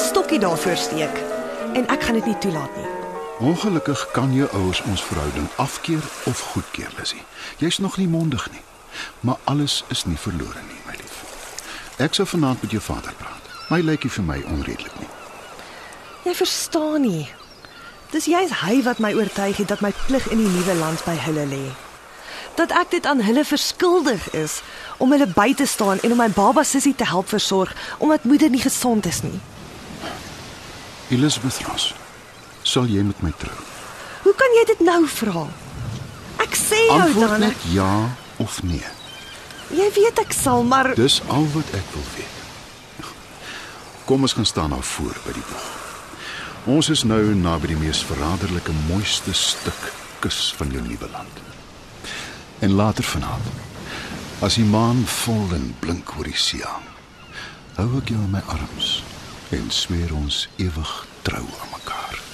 Stokkie 0.10 0.40
daarvoor 0.40 0.78
steek 0.78 1.18
en 1.78 1.86
ek 1.94 2.04
gaan 2.04 2.18
dit 2.18 2.26
nie 2.26 2.38
toelaat 2.42 2.76
nie. 2.78 2.88
Ongelukkig 3.40 4.08
kan 4.12 4.32
jou 4.34 4.48
ouers 4.58 4.82
ons 4.90 5.04
verhouding 5.06 5.48
afkeer 5.62 6.02
of 6.26 6.40
goedkeur, 6.54 6.90
Lissy. 6.98 7.22
Jy's 7.62 7.78
nog 7.78 7.98
nie 7.98 8.08
mondig 8.08 8.48
nie. 8.52 8.64
Maar 9.20 9.38
alles 9.44 9.84
is 9.94 10.06
nie 10.10 10.18
verlore 10.18 10.64
nie, 10.68 10.80
my 10.88 10.96
lief. 10.98 11.20
Ek 12.02 12.18
sou 12.18 12.26
vanaand 12.28 12.62
met 12.66 12.74
jou 12.74 12.82
vader 12.82 13.14
praat. 13.20 13.52
My 13.70 13.84
lyk 13.86 14.08
nie 14.08 14.14
vir 14.16 14.26
my 14.32 14.40
onredelik 14.50 14.96
nie. 14.98 15.12
Jy 16.26 16.34
verstaan 16.42 17.06
nie. 17.06 17.30
Dis 18.10 18.26
juist 18.34 18.58
hy 18.64 18.80
wat 18.90 19.04
my 19.04 19.14
oortuig 19.14 19.62
het 19.62 19.70
dat 19.70 19.86
my 19.86 19.94
plig 20.08 20.26
in 20.34 20.42
die 20.42 20.50
nuwe 20.56 20.80
land 20.82 21.06
by 21.06 21.14
hulle 21.28 21.46
lê. 21.54 21.62
Dat 22.58 22.74
ek 22.82 22.98
dit 22.98 23.06
aan 23.06 23.22
hulle 23.22 23.46
verskuldig 23.46 24.26
is 24.34 24.58
om 24.98 25.14
hulle 25.14 25.30
by 25.38 25.54
te 25.54 25.70
staan 25.70 26.02
en 26.02 26.18
om 26.18 26.24
my 26.26 26.32
baba 26.34 26.66
sussie 26.66 26.96
te 26.98 27.06
help 27.06 27.30
versorg 27.30 27.78
omdat 28.02 28.26
moeder 28.26 28.50
nie 28.50 28.66
gesond 28.66 29.06
is 29.06 29.22
nie. 29.22 29.38
Elizabeth 31.10 31.58
Ross, 31.66 31.94
sal 32.64 32.86
jy 32.90 33.02
met 33.06 33.22
my 33.26 33.32
trou? 33.42 33.56
Hoe 34.26 34.34
kan 34.38 34.56
jy 34.60 34.66
dit 34.70 34.82
nou 34.86 35.00
vra? 35.10 35.46
Ek 36.44 36.54
sê 36.58 36.78
jou 36.86 37.00
Antwoord 37.02 37.34
dan. 37.34 37.46
net 37.48 37.66
ja 37.74 37.94
of 38.38 38.60
nee. 38.64 38.86
Jy 39.74 39.88
weet 39.96 40.22
ek 40.22 40.34
sal, 40.34 40.64
maar 40.64 40.94
Dis 40.98 41.20
al 41.30 41.48
wat 41.54 41.74
ek 41.78 41.90
wil 41.96 42.06
weet. 42.16 43.10
Kom 44.10 44.26
ons 44.26 44.34
gaan 44.34 44.46
staan 44.50 44.72
nou 44.74 44.82
voor 44.84 45.18
by 45.26 45.34
die 45.36 45.46
boog. 45.50 45.68
Ons 46.70 46.90
is 46.94 47.04
nou 47.06 47.22
naby 47.38 47.72
die 47.74 47.78
mees 47.82 48.02
verraderlike 48.06 48.74
mooiste 48.88 49.34
stuk 49.34 49.92
kus 50.22 50.50
van 50.58 50.70
jou 50.74 50.82
nuwe 50.86 51.10
land. 51.14 51.42
En 52.66 52.74
later 52.76 53.06
vanaand, 53.06 53.50
as 54.46 54.58
die 54.60 54.66
maan 54.68 55.06
vol 55.24 55.54
en 55.56 55.72
blink 55.80 56.12
oor 56.18 56.28
die 56.28 56.38
see 56.38 56.62
hang, 56.66 56.86
hou 57.78 57.88
ek 58.02 58.12
jou 58.14 58.20
in 58.20 58.34
my 58.34 58.42
arms 58.52 59.00
en 59.50 59.72
sweer 59.72 60.14
ons 60.14 60.48
ewig 60.58 61.08
trou 61.22 61.46
aan 61.62 61.70
mekaar. 61.72 62.28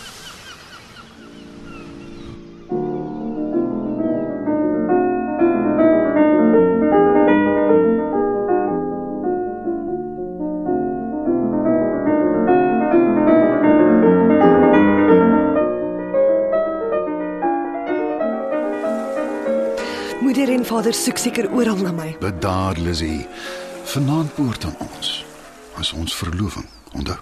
moeder 20.36 20.50
en 20.54 20.66
vader 20.66 20.94
soek 20.94 21.18
seker 21.18 21.52
oral 21.52 21.78
na 21.78 21.92
my. 21.92 22.16
Bedaar, 22.20 22.76
Lizzie. 22.78 23.28
Vanaand 23.84 24.36
behoort 24.36 24.66
aan 24.66 24.76
ons. 24.84 25.26
As 25.80 25.94
ons 25.94 26.16
verloving, 26.16 26.66
onthou. 26.96 27.18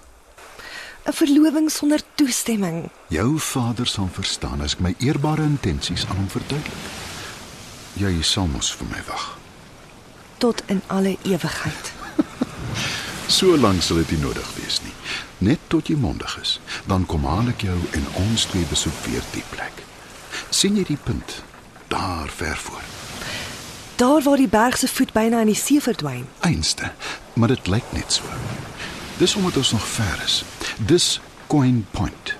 'n 1.04 1.12
Verloving 1.12 1.70
sonder 1.70 2.00
toestemming. 2.14 2.88
Jou 3.08 3.38
vader 3.38 3.86
sal 3.86 4.08
verstaan 4.12 4.60
as 4.60 4.72
ek 4.72 4.80
my 4.80 4.94
eerbare 4.98 5.42
intensies 5.42 6.06
aan 6.08 6.16
hom 6.16 6.28
verduidelik. 6.30 6.84
Jy 7.94 8.22
sal 8.22 8.46
mos 8.46 8.72
vir 8.74 8.86
my 8.90 9.02
wag. 9.06 9.38
tot 10.38 10.62
in 10.66 10.82
alle 10.86 11.16
ewigheid. 11.22 11.92
So 13.26 13.56
lank 13.56 13.82
sal 13.82 13.96
dit 13.96 14.10
nie 14.10 14.20
nodig 14.20 14.48
wees 14.60 14.80
nie. 14.84 14.92
Net 15.38 15.58
tot 15.72 15.88
jy 15.88 15.96
mondig 15.96 16.34
is, 16.42 16.60
dan 16.86 17.06
kom 17.08 17.24
haal 17.24 17.48
ek 17.48 17.62
jou 17.64 17.76
en 17.96 18.04
ons 18.20 18.44
twee 18.50 18.66
besoek 18.68 18.98
weer 19.06 19.24
die 19.32 19.42
plek. 19.50 19.80
sien 20.50 20.76
jy 20.76 20.84
die 20.84 20.98
punt? 21.00 21.42
Daar 21.88 22.28
ver 22.28 22.56
voor. 22.56 22.82
Daar 23.96 24.22
waar 24.22 24.36
die 24.36 24.48
berg 24.48 24.76
se 24.76 24.88
voet 24.88 25.12
byna 25.12 25.40
in 25.40 25.46
die 25.46 25.56
see 25.56 25.80
verdwyn. 25.80 26.26
Einste, 26.40 26.92
maar 27.32 27.48
dit 27.48 27.66
lyk 27.66 27.88
net 27.92 28.12
so. 28.12 28.22
Dis 29.16 29.34
omdat 29.34 29.56
ons 29.56 29.70
nog 29.72 29.86
ver 29.86 30.22
is. 30.24 30.44
Dis 30.78 31.20
Coin 31.46 31.86
Point. 31.90 32.34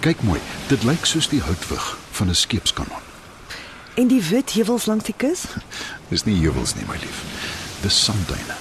Kyk 0.00 0.22
mooi, 0.22 0.40
dit 0.66 0.82
lyk 0.82 1.06
soos 1.06 1.28
die 1.28 1.40
houtwig 1.42 1.98
van 2.10 2.28
'n 2.28 2.34
skeepskanon. 2.34 3.04
En 3.94 4.06
die 4.06 4.22
wit 4.22 4.50
heuwels 4.50 4.86
langs 4.86 5.04
die 5.04 5.14
kus? 5.16 5.42
Dis 6.12 6.24
nie 6.24 6.40
heuwels 6.40 6.74
nie, 6.74 6.84
my 6.88 6.96
lief. 7.00 7.22
Dis 7.80 8.04
sandduine. 8.04 8.56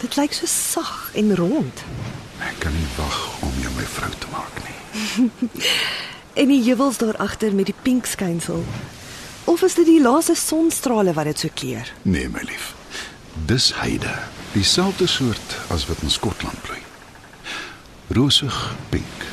Dit 0.00 0.16
lyk 0.16 0.32
so 0.32 0.46
sag 0.46 1.10
en 1.14 1.36
rond. 1.36 1.84
Ek 2.38 2.58
kan 2.58 2.72
nie 2.72 2.88
wag 2.96 3.18
om 3.40 3.52
jou 3.60 3.72
my 3.76 3.84
vrou 3.84 4.10
te 4.18 4.26
maak 4.32 4.56
nie. 4.66 5.30
En 6.32 6.48
die 6.48 6.62
heuwels 6.64 6.96
daar 6.98 7.16
agter 7.16 7.54
met 7.54 7.66
die 7.68 7.74
pink 7.82 8.06
skynsel. 8.06 8.64
Of 9.44 9.62
is 9.62 9.74
dit 9.74 9.86
die 9.86 10.00
laaste 10.00 10.34
sonstrale 10.34 11.12
wat 11.12 11.24
dit 11.24 11.38
so 11.38 11.48
kleur? 11.54 11.92
Nee, 12.02 12.28
my 12.28 12.40
lief. 12.40 12.74
Dis 13.46 13.74
heide, 13.74 14.14
dieselfde 14.52 15.06
soort 15.06 15.56
as 15.68 15.86
wat 15.86 16.02
in 16.02 16.10
Skotland 16.10 16.62
bloei. 16.62 16.80
Rosig 18.12 18.56
pink, 18.88 19.26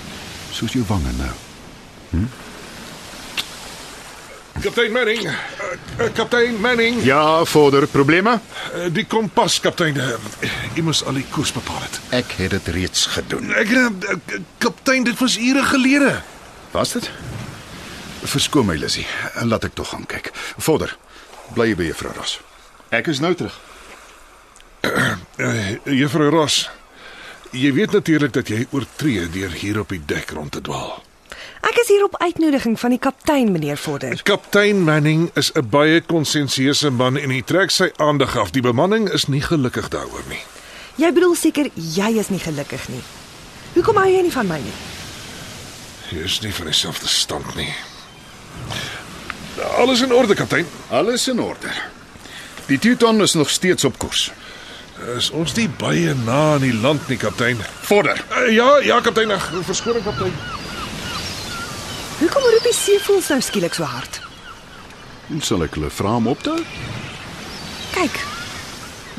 soos 0.51 0.73
jou 0.73 0.85
wange 0.87 1.11
nou. 1.17 1.33
Kaptein 4.59 4.91
Manning. 4.91 5.23
Uh, 5.23 5.33
uh, 5.99 6.13
kaptein 6.13 6.59
Manning. 6.59 7.03
Ja, 7.03 7.45
vorder 7.45 7.87
probleme? 7.87 8.39
Uh, 8.75 8.87
die 8.91 9.05
kompas 9.07 9.59
kaptein. 9.59 9.95
Uh, 9.95 10.09
u 10.75 10.83
moes 10.83 11.03
al 11.03 11.15
die 11.21 11.25
koers 11.31 11.53
bepaal 11.55 11.79
het. 11.85 11.99
Ek 12.19 12.33
het 12.41 12.51
dit 12.57 12.67
reeds 12.75 13.05
gedoen. 13.15 13.53
Ek 13.55 13.71
uh, 13.71 13.85
uh, 13.87 14.41
kaptein 14.57 15.07
dit 15.07 15.15
was 15.19 15.37
ure 15.39 15.63
gelede. 15.63 16.11
Was 16.75 16.91
dit? 16.97 17.07
Verskoon 18.27 18.67
my, 18.67 18.75
Lissy. 18.75 19.05
Laat 19.47 19.69
ek 19.69 19.79
tog 19.79 19.93
gaan 19.93 20.03
kyk. 20.09 20.33
Vorder. 20.59 20.97
Bly 21.55 21.71
by 21.79 21.87
juffrou 21.93 22.11
Ras. 22.19 22.39
Ek 22.91 23.07
is 23.07 23.23
nou 23.23 23.31
terug. 23.39 23.55
Uh, 24.81 25.75
Juffrou 25.83 26.29
Ross. 26.29 26.69
Jy 27.51 27.73
weet 27.73 27.91
natuurlik 27.91 28.33
dat 28.33 28.47
jy 28.47 28.67
oortree 28.71 29.29
deur 29.29 29.51
hier 29.51 29.79
op 29.79 29.89
die 29.89 30.01
dek 30.05 30.31
rond 30.35 30.51
te 30.51 30.61
dwaal. 30.61 30.99
Ek 31.65 31.75
is 31.81 31.89
hier 31.91 32.03
op 32.05 32.15
uitnodiging 32.21 32.77
van 32.79 32.93
die 32.93 32.99
kaptein, 32.99 33.51
meneer 33.51 33.77
Vorder. 33.77 34.21
Kaptein 34.23 34.83
Manning 34.83 35.29
is 35.35 35.51
'n 35.55 35.69
baie 35.69 36.01
konsensieuse 36.01 36.89
man 36.89 37.17
en 37.17 37.29
hy 37.29 37.41
trek 37.41 37.71
sy 37.71 37.91
aandag 37.97 38.37
af. 38.37 38.51
Die 38.51 38.61
bemanning 38.61 39.09
is 39.09 39.27
nie 39.27 39.41
gelukkig 39.41 39.89
daaroor 39.89 40.23
nie. 40.29 40.41
Jy 40.95 41.11
bedoel 41.13 41.35
seker 41.35 41.69
jy 41.73 42.17
is 42.19 42.29
nie 42.29 42.39
gelukkig 42.39 42.87
nie. 42.89 43.03
Hoekom 43.73 43.95
hou 43.95 44.07
jy 44.07 44.21
nie 44.21 44.31
van 44.31 44.47
my 44.47 44.57
nie? 44.57 44.77
Jy 46.09 46.23
is 46.23 46.39
nie 46.41 46.53
van 46.53 46.65
dieselfde 46.65 47.07
stand 47.07 47.55
nie. 47.55 47.73
Alles 49.77 50.01
in 50.01 50.13
orde, 50.13 50.35
kaptein. 50.35 50.65
Alles 50.89 51.27
in 51.27 51.39
orde. 51.39 51.69
Die 52.67 52.79
Teuton 52.79 53.21
is 53.21 53.33
nog 53.33 53.49
steeds 53.49 53.83
op 53.83 53.99
koers. 53.99 54.31
Is 55.15 55.29
ons 55.31 55.53
nie 55.55 55.69
baie 55.79 56.13
na 56.25 56.39
aan 56.53 56.63
die 56.65 56.73
land 56.75 57.07
nie, 57.07 57.17
kaptein? 57.17 57.59
Vorder. 57.87 58.19
Uh, 58.31 58.49
ja, 58.51 58.67
ja, 58.83 58.99
kaptein. 59.01 59.31
Ag, 59.31 59.45
Verskoning, 59.63 60.03
kaptein. 60.03 60.33
Hoekom 62.19 62.43
roep 62.51 62.65
die 62.67 62.75
seevoëls 62.75 63.29
nou 63.31 63.39
skielik 63.41 63.77
so 63.77 63.87
hard? 63.87 64.19
Sal 65.45 65.63
ek 65.63 65.77
hulle 65.77 65.91
vra 65.93 66.17
om 66.19 66.27
op 66.27 66.41
te 66.43 66.51
hou? 66.51 66.63
Kyk. 67.93 68.19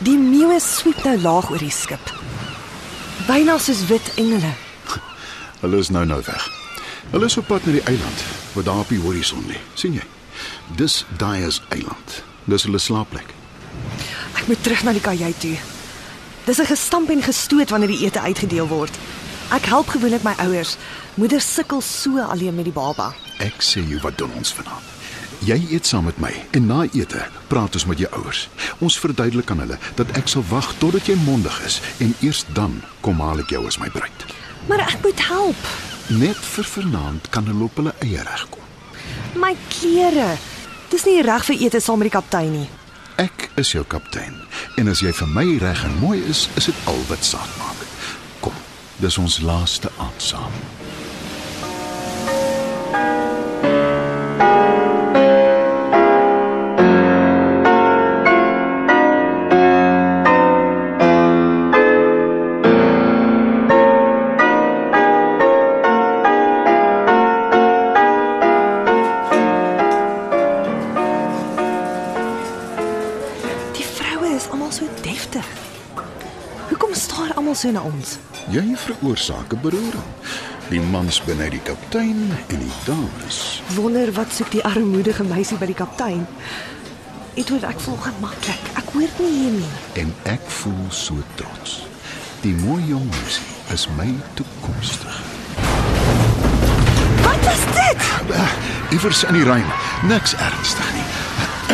Die 0.05 0.19
meeuwe 0.21 0.59
sweep 0.61 1.01
nou 1.07 1.17
laag 1.23 1.49
oor 1.53 1.63
die 1.65 1.73
skip. 1.73 2.13
Byna 3.29 3.57
soos 3.61 3.87
wit 3.89 4.13
engele. 4.21 4.53
Hulle 5.63 5.81
is 5.81 5.91
nou 5.93 6.05
nou 6.09 6.21
weg. 6.27 6.47
Hulle 7.11 7.29
is 7.29 7.37
op 7.41 7.49
pad 7.49 7.65
na 7.69 7.77
die 7.79 7.85
eiland 7.89 8.25
wat 8.57 8.67
daar 8.69 8.85
op 8.85 8.93
die 8.93 9.01
horison 9.01 9.45
lê. 9.49 9.61
sien 9.75 9.97
jy? 9.97 10.07
Dis 10.77 11.05
Dyer's 11.21 11.61
eiland. 11.73 12.23
Dis 12.49 12.65
hulle 12.69 12.81
slaapplek. 12.81 13.33
Ek 14.39 14.47
moet 14.47 14.63
terug 14.63 14.83
na 14.83 14.93
die 14.93 15.05
kajuit 15.05 15.41
toe. 15.41 15.57
Dis 16.45 16.61
'n 16.61 16.67
gestamp 16.67 17.11
en 17.11 17.23
gestoot 17.23 17.71
wanneer 17.71 17.89
die 17.89 18.05
ete 18.07 18.21
uitgedeel 18.21 18.69
word. 18.69 18.99
Ek 19.51 19.65
help 19.65 19.89
gewoonlik 19.89 20.23
my 20.23 20.35
ouers. 20.39 20.77
Moeder 21.15 21.41
sukkel 21.41 21.81
so 21.81 22.19
alleen 22.19 22.55
met 22.55 22.65
die 22.65 22.73
baba. 22.73 23.15
Ek 23.39 23.63
sê 23.63 23.83
jou 23.89 24.01
wat 24.01 24.19
doen 24.19 24.31
ons 24.37 24.53
vanaand. 24.53 24.87
Jy 25.41 25.57
eet 25.71 25.87
saam 25.87 26.05
met 26.05 26.19
my 26.21 26.31
en 26.51 26.67
na 26.67 26.83
ete 26.93 27.23
praat 27.49 27.75
ons 27.75 27.87
met 27.89 27.99
jou 27.99 28.11
ouers. 28.13 28.49
Ons 28.79 28.99
verduidelik 28.99 29.51
aan 29.51 29.59
hulle 29.59 29.79
dat 29.97 30.11
ek 30.17 30.29
sal 30.29 30.45
wag 30.51 30.75
totdat 30.79 31.07
jy 31.09 31.17
mondig 31.25 31.63
is 31.67 31.81
en 31.99 32.15
eers 32.21 32.45
dan 32.53 32.83
kom 33.01 33.21
haal 33.21 33.41
ek 33.41 33.51
jou 33.51 33.67
as 33.67 33.79
my 33.79 33.89
bruid. 33.91 34.27
Maar 34.69 34.85
ek 34.87 34.99
moet 35.03 35.27
help. 35.27 35.71
Net 36.09 36.37
vir 36.37 36.65
vanaand 36.65 37.31
kan 37.31 37.47
hulle 37.47 37.65
op 37.65 37.77
hulle 37.81 37.95
eie 38.05 38.23
reg 38.23 38.47
kom. 38.51 38.63
My 39.35 39.57
klere. 39.69 40.37
Dis 40.91 41.07
nie 41.07 41.23
reg 41.23 41.45
vir 41.45 41.57
ete 41.67 41.81
saam 41.81 41.99
met 41.99 42.11
die 42.11 42.19
kaptein 42.19 42.53
nie. 42.53 42.69
Ek 43.21 43.51
is 43.61 43.75
jou 43.75 43.83
kaptein 43.85 44.39
en 44.81 44.89
as 44.89 45.03
jy 45.05 45.11
vir 45.13 45.29
my 45.29 45.45
reg 45.61 45.83
en 45.85 45.99
mooi 46.01 46.23
is, 46.25 46.47
is 46.57 46.71
dit 46.71 46.79
al 46.89 47.03
wat 47.11 47.27
saak 47.27 47.51
maak. 47.61 47.83
Kom, 48.41 48.57
dis 49.03 49.19
ons 49.21 49.41
laaste 49.45 49.93
aand 50.01 50.25
saam. 50.25 50.57
Die 51.61 53.30
so 77.61 77.71
na 77.71 77.83
ons? 77.85 78.17
Jy 78.49 78.65
veroorsaak 78.77 79.53
'n 79.53 79.61
beroering. 79.61 80.11
Die 80.71 80.81
mans 80.81 81.21
binne 81.27 81.51
die 81.51 81.61
kaptein 81.61 82.33
en 82.49 82.59
die 82.59 82.77
dames. 82.85 83.63
Wonder 83.75 84.13
wat 84.13 84.33
soek 84.33 84.51
die 84.51 84.65
armoedige 84.65 85.25
meisie 85.25 85.59
by 85.59 85.67
die 85.67 85.75
kaptein? 85.75 86.27
Edward, 87.35 87.65
ek 87.65 87.81
voel 87.81 87.97
gemaklik. 87.97 88.63
Ek 88.75 88.89
hoort 88.93 89.19
nie 89.19 89.33
hier 89.33 89.53
nie. 89.53 89.73
En 89.93 90.15
ek 90.23 90.41
voel 90.47 90.87
so 90.89 91.15
trots. 91.35 91.83
Die 92.41 92.55
mooi 92.55 92.83
jong 92.87 93.07
meisie 93.11 93.51
is 93.73 93.89
my 93.97 94.15
toekomstige. 94.35 95.21
Wat 97.23 97.45
is 97.53 97.65
dit? 97.77 98.03
Iewers 98.91 99.25
in 99.25 99.35
die 99.35 99.45
ruim, 99.45 99.69
niks 100.09 100.35
ernstig 100.35 100.93
nie. 100.95 101.09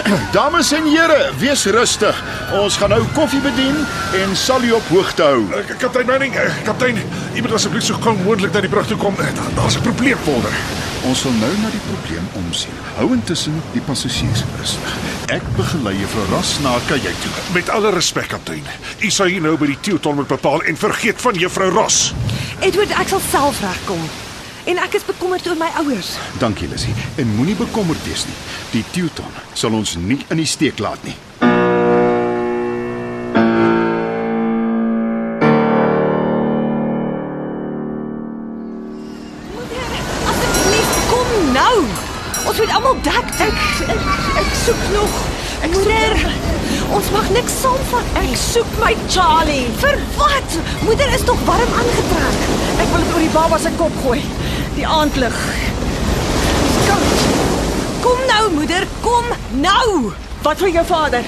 Dames 0.38 0.72
en 0.72 0.84
here, 0.84 1.32
wees 1.38 1.64
rustig. 1.64 2.24
Ons 2.54 2.76
gaan 2.78 2.92
nou 2.94 3.02
koffie 3.16 3.40
bedien 3.42 3.76
en 4.14 4.36
sal 4.38 4.62
u 4.62 4.70
op 4.76 4.88
hoogte 4.92 5.22
hou. 5.26 5.40
Uh, 5.50 5.64
kaptein 5.80 6.06
Manning, 6.06 6.34
uh, 6.38 6.44
kaptein, 6.64 6.98
u 7.34 7.40
moet 7.42 7.52
asseblief 7.56 7.84
so 7.88 7.94
gou 8.04 8.14
moontlik 8.22 8.52
na 8.54 8.60
die 8.62 8.70
brug 8.70 8.86
toe 8.86 8.96
kom. 9.00 9.14
Uh, 9.18 9.26
daar- 9.34 9.54
Daar's 9.56 9.76
'n 9.76 9.82
probleem 9.82 10.16
vorder. 10.24 10.52
Ons 11.02 11.20
sal 11.20 11.32
nou 11.32 11.50
na 11.62 11.70
die 11.70 11.82
probleem 11.90 12.28
omsien. 12.32 12.72
Hou 12.96 13.12
intussen 13.12 13.62
die 13.72 13.80
passasiers 13.80 14.44
rustig. 14.60 14.94
Ek 15.26 15.42
begelei 15.56 15.96
juffrou 15.98 16.24
Ras 16.30 16.58
na 16.62 16.70
haar 16.70 16.80
kajuit 16.86 17.20
toe. 17.22 17.30
Met 17.52 17.68
alle 17.68 17.90
respek, 17.90 18.28
kaptein. 18.28 18.62
U 19.00 19.10
sal 19.10 19.26
hier 19.26 19.40
nou 19.40 19.56
by 19.58 19.66
die 19.66 19.78
Teuton 19.80 20.14
moet 20.14 20.26
bepaal 20.26 20.62
en 20.62 20.76
vergeet 20.76 21.20
van 21.20 21.34
juffrou 21.34 21.70
Ross. 21.70 22.14
Edward, 22.60 22.90
ek 22.90 23.08
sal 23.08 23.20
self 23.30 23.60
regkom. 23.60 24.00
En 24.64 24.78
ek 24.78 24.94
is 24.94 25.04
bekommerd 25.04 25.46
oor 25.48 25.56
my 25.56 25.68
ouers. 25.78 26.08
Dankie 26.38 26.68
Lissy. 26.68 26.90
En 27.16 27.26
moenie 27.36 27.54
bekommerd 27.54 28.04
wees 28.04 28.24
nie. 28.24 28.34
Die 28.70 28.84
Teuton 28.90 29.30
sal 29.52 29.70
ons 29.72 29.96
nie 29.96 30.24
in 30.28 30.36
die 30.36 30.46
steek 30.46 30.78
laat 30.78 31.02
nie. 31.04 31.14
Nou. 41.56 41.76
Ons 42.46 42.58
moet 42.60 42.72
almal 42.78 42.98
dek. 43.06 43.32
Ek 43.46 43.60
ek, 43.94 44.04
ek 44.42 44.52
soek 44.64 44.82
nog. 44.92 45.16
Ek 45.64 45.72
Moeder, 45.72 46.20
ons 46.94 47.08
mag 47.14 47.30
niks 47.34 47.56
saamvat. 47.62 48.12
Ek 48.20 48.34
soek 48.38 48.76
my 48.82 48.92
Charlie. 49.12 49.64
Vir 49.80 49.98
wat? 50.18 50.58
Moeder 50.84 51.14
is 51.16 51.24
tog 51.26 51.40
warm 51.48 51.72
aangetrek. 51.80 52.44
Ek 52.76 52.92
wil 52.92 53.02
dit 53.02 53.14
oor 53.14 53.24
die 53.24 53.32
baba 53.34 53.60
se 53.62 53.72
kop 53.80 53.98
gooi. 54.04 54.20
Die 54.76 54.86
aandlig. 54.86 55.40
Koud. 56.86 57.26
Kom 58.04 58.22
nou, 58.30 58.42
moeder, 58.60 58.86
kom 59.02 59.32
nou. 59.64 60.12
Wat 60.44 60.60
vir 60.62 60.76
jou 60.76 60.84
vader? 60.86 61.26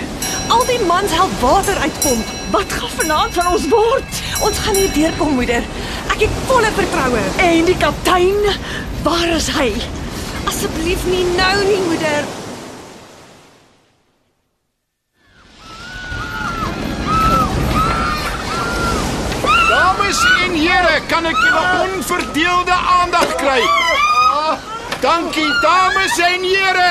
Al 0.54 0.64
die 0.68 0.80
mans 0.86 1.12
help 1.16 1.32
water 1.42 1.80
uitpomp. 1.82 2.34
Wat 2.52 2.72
gaan 2.72 2.92
vanaand 3.00 3.34
van 3.40 3.48
ons 3.56 3.66
word? 3.72 4.20
Ons 4.46 4.60
gaan 4.64 4.78
hier 4.78 4.92
deurkom, 4.94 5.34
moeder. 5.40 5.66
Ek 6.12 6.22
het 6.28 6.42
volle 6.46 6.70
vertroue. 6.76 7.24
En 7.48 7.66
die 7.68 7.76
kaptein, 7.80 8.52
waar 9.02 9.32
is 9.34 9.50
hy? 9.58 9.72
Asseblief 10.58 11.04
nie 11.06 11.24
nou 11.36 11.64
nie, 11.64 11.80
moeder. 11.86 12.24
Dames 19.68 20.22
en 20.40 20.56
here, 20.56 20.96
kan 21.06 21.28
ek 21.30 21.38
julle 21.44 21.62
onverdeelde 21.84 22.72
aandag 22.72 23.36
kry? 23.38 23.60
Dankie 24.98 25.46
dames 25.62 26.18
en 26.26 26.48
here. 26.48 26.90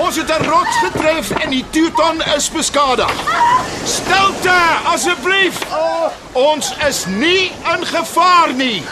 Ons 0.00 0.18
het 0.18 0.34
'n 0.40 0.50
rots 0.50 0.82
getref 0.82 1.30
en 1.30 1.50
die 1.50 1.64
Teuton 1.70 2.22
is 2.34 2.50
beskadig. 2.50 3.14
Stilte 3.84 4.58
asseblief. 4.84 5.62
Ons 6.32 6.74
is 6.88 7.06
nie 7.06 7.52
in 7.74 7.86
gevaar 7.86 8.52
nie. 8.54 8.82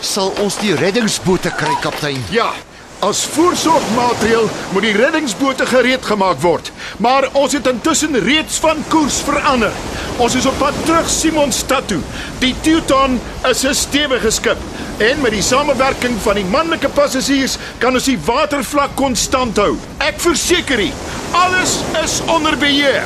Sal 0.00 0.32
ons 0.38 0.56
die 0.56 0.74
reddingsbote 0.74 1.50
kry, 1.50 1.74
kaptein? 1.82 2.24
Ja, 2.30 2.52
as 2.98 3.24
voorsorgmaatreël 3.34 4.48
moet 4.72 4.82
die 4.82 4.96
reddingsbote 4.96 5.66
gereed 5.66 6.04
gemaak 6.04 6.40
word, 6.42 6.72
maar 6.98 7.28
ons 7.38 7.54
het 7.54 7.66
intussen 7.70 8.18
reeds 8.24 8.58
van 8.62 8.82
koers 8.88 9.20
verander. 9.26 9.72
Ons 10.18 10.34
is 10.34 10.46
op 10.46 10.58
pad 10.58 10.74
terug 10.84 11.10
Simonstad 11.10 11.86
toe. 11.88 12.00
Die 12.42 12.54
Teuton 12.66 13.20
is 13.50 13.62
'n 13.62 13.74
stewige 13.74 14.30
skip 14.30 14.58
en 14.98 15.20
met 15.20 15.30
die 15.30 15.42
samewerking 15.42 16.18
van 16.22 16.34
die 16.34 16.44
manlike 16.44 16.88
passasiers 16.88 17.56
kan 17.78 17.94
ons 17.94 18.04
die 18.04 18.18
watervlak 18.24 18.90
konstant 18.94 19.56
hou. 19.56 19.76
Ek 19.98 20.20
verseker 20.20 20.80
u, 20.80 20.90
alles 21.32 21.78
is 22.04 22.20
onder 22.26 22.56
beheer. 22.56 23.02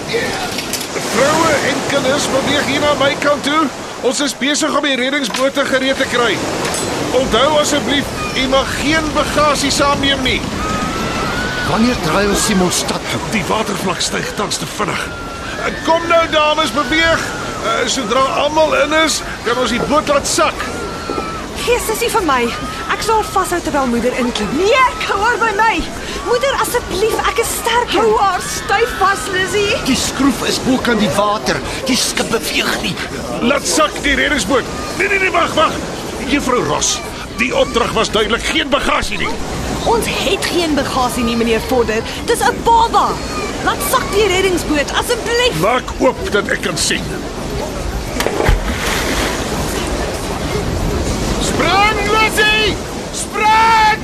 Vroue 1.12 1.52
en 1.68 1.78
kinders 1.88 2.26
beweeg 2.32 2.66
hier 2.66 2.80
na 2.80 2.94
my 2.94 3.14
kant 3.20 3.44
toe. 3.44 3.66
Ons 4.02 4.20
is 4.20 4.34
besig 4.38 4.76
om 4.76 4.82
die 4.82 4.96
reddingsbote 4.96 5.64
gereed 5.64 5.96
te 5.96 6.08
kry. 6.10 6.36
Onthou 7.12 7.58
asseblief, 7.60 8.04
u 8.36 8.48
mag 8.48 8.68
geen 8.80 9.04
bagasie 9.14 9.70
saamneem 9.70 10.22
nie. 10.22 10.40
Wanneer 11.70 11.96
draai 12.04 12.26
ons 12.28 12.44
Simonstad 12.46 13.00
toe? 13.10 13.20
Die 13.30 13.44
watervlak 13.48 14.00
styg 14.00 14.34
tans 14.36 14.58
te 14.58 14.66
vinnig. 14.76 15.02
Kom 15.86 16.06
nou 16.08 16.22
dames, 16.32 16.72
beweeg. 16.72 17.26
Uh, 17.62 17.82
sodra 17.86 18.22
almal 18.42 18.74
in 18.82 18.94
is, 19.04 19.20
kan 19.46 19.58
ons 19.62 19.70
die 19.70 19.82
boot 19.86 20.08
laat 20.10 20.26
sak. 20.26 20.64
Gee 21.62 21.78
sussie 21.86 22.08
vir 22.10 22.24
my. 22.26 22.40
Ek 22.90 23.04
sal 23.06 23.22
vashou 23.34 23.60
terwyl 23.62 23.86
moeder 23.92 24.16
inklim. 24.18 24.50
Nee, 24.58 24.86
hoor 25.06 25.38
by 25.38 25.52
my. 25.60 25.76
Moeder 26.26 26.56
asseblief, 26.64 27.14
ek 27.30 27.38
is 27.44 27.52
sterk. 27.60 27.94
Hou 27.94 28.16
haar 28.18 28.42
styf 28.42 28.96
vas, 28.98 29.28
Lizzie. 29.34 29.78
Die 29.86 29.98
skroef 29.98 30.42
is 30.48 30.58
bo 30.66 30.80
kan 30.82 30.98
die 30.98 31.10
water. 31.14 31.60
Die 31.86 31.98
skip 31.98 32.32
beweeg 32.34 32.72
nie. 32.82 32.96
Laat 33.46 33.68
sak 33.68 33.94
die 34.02 34.16
reddingsboot. 34.18 34.66
Nee 34.98 35.12
nee 35.12 35.22
nee, 35.22 35.34
wag, 35.34 35.54
wag. 35.58 35.78
Juffrou 36.32 36.62
Ross, 36.66 36.96
die 37.42 37.56
opdrag 37.56 37.92
was 37.92 38.10
duidelik 38.10 38.42
geen 38.42 38.68
bagasie 38.68 39.18
nie. 39.18 39.28
Ons 39.84 40.06
het 40.06 40.44
geen 40.46 40.74
bagasie 40.74 41.24
nie, 41.24 41.36
meneer 41.36 41.60
Vorder. 41.66 42.02
Dis 42.24 42.38
'n 42.38 42.56
baba. 42.64 43.08
Laat 43.64 43.82
sak 43.90 44.06
die 44.14 44.26
reddingsboot 44.26 44.92
asseblief. 44.92 45.60
Maak 45.60 45.90
oop 45.98 46.32
dat 46.32 46.48
ek 46.48 46.62
kan 46.62 46.78
sien. 46.78 47.02
Spring, 51.48 51.98
Lizzie! 52.16 52.76
Spring! 53.12 53.98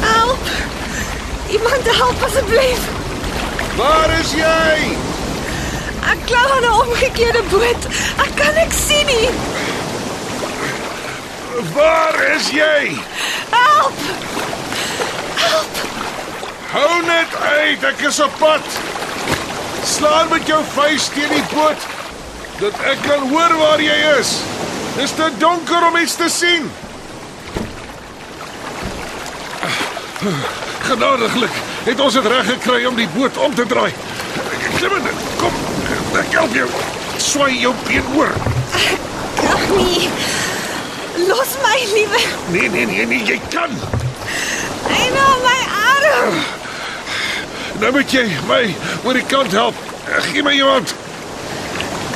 Help! 0.00 0.42
Iemand 1.48 1.96
help 1.96 2.22
asseblief. 2.22 2.93
Waar 3.76 4.10
is 4.20 4.32
jy? 4.32 4.96
Ek 6.12 6.20
klau 6.28 6.46
aan 6.56 6.62
'n 6.62 6.80
omgekeerde 6.82 7.42
boot. 7.50 7.82
Ek 8.24 8.30
kan 8.36 8.54
niks 8.54 8.86
sien 8.86 9.06
nie. 9.06 9.28
Waar 11.74 12.22
is 12.36 12.50
jy? 12.50 12.98
Help! 13.50 13.98
Hou 16.74 17.02
net 17.06 17.34
uit, 17.34 17.84
ek 17.84 18.00
is 18.06 18.20
op 18.20 18.32
pad. 18.38 18.66
Slaan 19.86 20.28
met 20.28 20.46
jou 20.46 20.62
vuist 20.74 21.12
teen 21.14 21.28
die 21.28 21.44
boot 21.54 21.86
dat 22.58 22.78
ek 22.90 22.98
kan 23.06 23.28
hoor 23.28 23.56
waar 23.58 23.82
jy 23.82 23.98
is. 24.18 24.36
Dis 24.96 25.14
te 25.14 25.30
donker 25.38 25.86
om 25.86 25.96
iets 25.96 26.16
te 26.16 26.28
sien. 26.28 26.70
Genadiglik 30.84 31.50
het 31.84 32.00
ons 32.00 32.14
dit 32.14 32.26
reg 32.26 32.46
gekry 32.46 32.84
om 32.84 32.96
die 32.96 33.08
boot 33.14 33.36
om 33.36 33.54
te 33.54 33.64
draai. 33.66 33.92
Klim 34.76 34.96
in. 34.98 35.06
Kom. 35.40 35.54
Ek 36.20 36.34
help 36.36 36.52
jou. 36.56 36.68
Swaai 37.16 37.54
jou 37.58 37.72
been 37.86 38.10
oor. 38.16 38.32
Ag 39.48 39.62
nee. 39.70 40.10
Los 41.28 41.54
my 41.62 41.78
liewe. 41.94 42.20
Nee, 42.50 42.68
nee, 42.68 42.86
nee, 42.86 43.06
nee, 43.06 43.22
jy 43.24 43.40
kan. 43.54 43.72
Hy 44.90 45.08
nou 45.14 45.30
my 45.44 45.56
arm. 45.80 46.38
Nou 47.80 47.92
moet 47.96 48.12
jy 48.12 48.26
my 48.50 48.62
oor 49.04 49.16
die 49.16 49.26
kant 49.30 49.56
help. 49.56 49.80
Gee 50.28 50.44
my 50.44 50.52
jou 50.58 50.68
hand. 50.68 50.94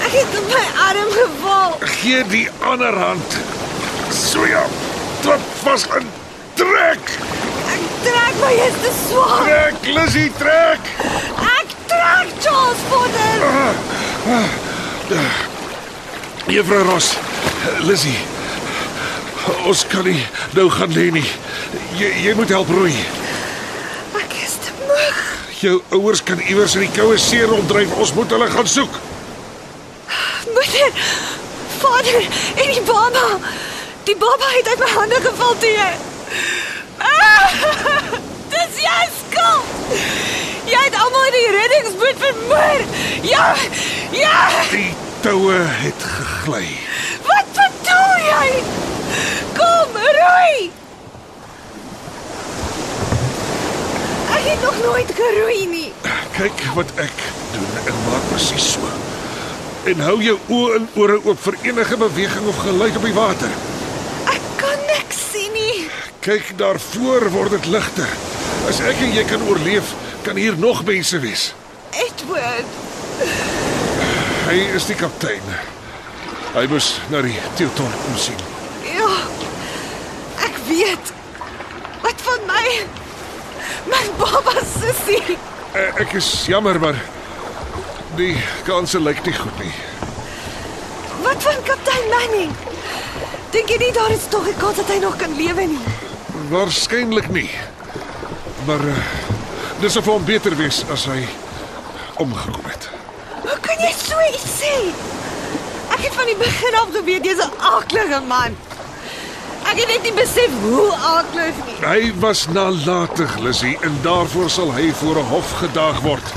Ek 0.05 0.13
het 0.21 0.39
my 0.53 0.65
arm 0.91 1.11
geval. 1.17 1.79
Gee 1.99 2.25
die 2.33 2.47
ander 2.61 3.01
hand. 3.01 3.41
So 4.13 4.45
ja. 4.47 4.67
Trap 5.25 5.53
vas 5.65 5.89
en 5.97 6.13
trek. 6.61 7.17
Ek 8.09 8.15
trek 8.15 8.37
my 8.41 8.53
is 8.65 8.77
te 8.81 8.91
swaar. 9.09 9.45
Trek, 9.45 9.75
Lizzie, 9.95 10.33
trek. 10.39 10.81
Ek 11.45 11.75
trek 11.91 12.29
Charles 12.41 12.81
Potter. 12.89 13.37
Juffrou 16.49 16.83
Ross, 16.89 17.17
Lizzie. 17.85 18.19
Ons 19.69 19.85
kan 19.89 20.05
nie 20.05 20.23
nou 20.57 20.69
gaan 20.73 20.93
lê 20.97 21.11
nie. 21.13 21.27
Jy 22.01 22.09
jy 22.25 22.35
moet 22.39 22.53
help 22.53 22.73
roei. 22.73 22.95
Ek 24.17 24.37
is 24.41 24.57
te 24.65 24.73
moeg. 24.87 25.23
Jou 25.61 25.77
ouers 25.99 26.23
kan 26.25 26.41
iewers 26.49 26.77
in 26.79 26.87
die 26.87 26.93
koue 26.97 27.19
see 27.21 27.45
ronddryf. 27.45 27.93
Ons 28.01 28.15
moet 28.17 28.33
hulle 28.33 28.49
gaan 28.53 28.69
soek. 28.69 29.01
Moeder, 30.55 31.01
vader 31.79 32.21
en 32.25 32.73
die 32.73 32.85
baba. 32.89 33.27
Die 34.09 34.17
baba 34.17 34.55
het 34.57 34.73
uit 34.73 34.85
my 34.87 34.95
hande 34.97 35.21
geval 35.29 35.59
toe 35.61 35.75
jy. 35.77 35.93
Ah, 36.99 37.51
dis 38.53 38.81
jou 38.83 39.05
skuld. 39.19 39.65
Jy 40.69 40.81
het 40.85 40.97
almal 41.01 41.29
in 41.31 41.37
die 41.37 41.51
reddingsboot 41.57 42.19
vermoor. 42.25 42.81
Ja, 43.23 43.55
ja. 44.11 44.39
Die 44.71 44.95
toue 45.21 45.61
het 45.83 46.03
gegly. 46.03 46.67
Wat 47.29 47.53
bedoel 47.57 48.27
jy? 48.27 48.49
Kom, 49.57 49.97
roei. 50.19 50.71
Ek 54.37 54.45
het 54.45 54.63
nog 54.63 54.83
nooit 54.85 55.15
geroei 55.15 55.67
nie. 55.67 55.93
Kyk 56.39 56.61
wat 56.77 56.91
ek 57.03 57.23
doen 57.53 57.71
en 57.85 57.97
maak 58.07 58.29
presies 58.31 58.73
so. 58.77 58.91
En 59.89 60.05
hou 60.05 60.19
jou 60.23 60.37
oë 60.53 60.77
en 60.77 60.87
ore 61.01 61.17
oop 61.25 61.41
vir 61.43 61.57
enige 61.71 61.97
beweging 61.97 62.47
of 62.47 62.61
geluid 62.63 62.97
op 62.97 63.07
die 63.09 63.17
water. 63.17 63.57
Ek 64.31 64.45
kan 64.61 64.85
niks 64.91 65.19
sien 65.33 65.57
Kyk 66.29 66.51
daarvoor 66.61 67.31
word 67.33 67.51
dit 67.57 67.67
ligter. 67.73 68.09
As 68.69 68.83
ek 68.85 68.99
en 69.01 69.15
jy 69.17 69.23
kan 69.25 69.41
oorleef, 69.49 69.95
kan 70.27 70.37
hier 70.37 70.57
nog 70.61 70.83
mense 70.85 71.17
wees. 71.25 71.55
Edward, 71.97 72.69
Hy 74.49 74.57
is 74.77 74.85
die 74.89 74.97
kaptein. 74.97 75.45
Hy 76.55 76.63
moes 76.69 76.91
na 77.13 77.23
die 77.25 77.33
Teuton 77.57 77.89
kom 78.05 78.17
sien. 78.21 78.39
ja. 78.85 79.09
Ek 80.45 80.57
weet. 80.69 81.13
Wat 82.05 82.21
van 82.29 82.45
my? 82.49 82.65
My 83.89 84.03
baba 84.21 84.55
sussie. 84.69 85.37
Eh, 85.73 86.01
Ek 86.05 86.13
is 86.21 86.29
jammer, 86.47 86.79
maar 86.81 86.97
die 88.21 88.35
kanse 88.69 89.01
lyk 89.01 89.25
nie 89.25 89.35
goed 89.37 89.59
nie. 89.65 89.73
Wat 91.25 91.43
van 91.49 91.63
kaptein 91.65 92.09
Manning? 92.13 92.53
Dink 93.53 93.69
jy 93.73 93.79
nie 93.87 93.93
daar 93.97 94.13
is 94.13 94.29
tog 94.29 94.45
'n 94.49 94.57
kans 94.61 94.77
dat 94.77 94.89
hy 94.93 94.99
nog 95.01 95.17
kan 95.17 95.33
lewe 95.37 95.67
nie? 95.67 96.08
Waarskynlik 96.49 97.29
nie. 97.29 97.51
Maar 98.67 98.85
uh, 98.85 98.97
dis 99.81 99.97
of 99.97 100.05
hom 100.05 100.25
beter 100.25 100.57
wees 100.57 100.81
as 100.93 101.05
hy 101.09 101.27
omgekom 102.17 102.65
het. 102.65 102.89
Hoe 103.43 103.59
kan 103.65 103.83
jy 103.85 103.91
so 103.97 104.23
iets 104.31 104.47
sê? 104.61 104.73
Ek 105.93 106.07
het 106.07 106.17
van 106.17 106.29
die 106.31 106.39
begin 106.41 106.79
af 106.81 106.91
geweet 106.95 107.29
jy's 107.29 107.45
'n 107.45 107.53
aaklige 107.73 108.21
man. 108.29 108.57
Ek 109.69 109.77
het 109.77 109.89
net 109.89 110.03
nie 110.03 110.15
besef 110.17 110.53
hoe 110.63 110.93
aaklig 110.95 111.55
nie. 111.67 111.77
Hy 111.85 112.13
was 112.21 112.47
nalatig, 112.49 113.39
Lizzie, 113.39 113.77
en 113.81 113.99
daarvoor 114.03 114.51
sal 114.51 114.73
hy 114.73 114.93
voor 114.93 115.17
'n 115.21 115.29
hof 115.29 115.53
gedaag 115.61 116.01
word. 116.01 116.33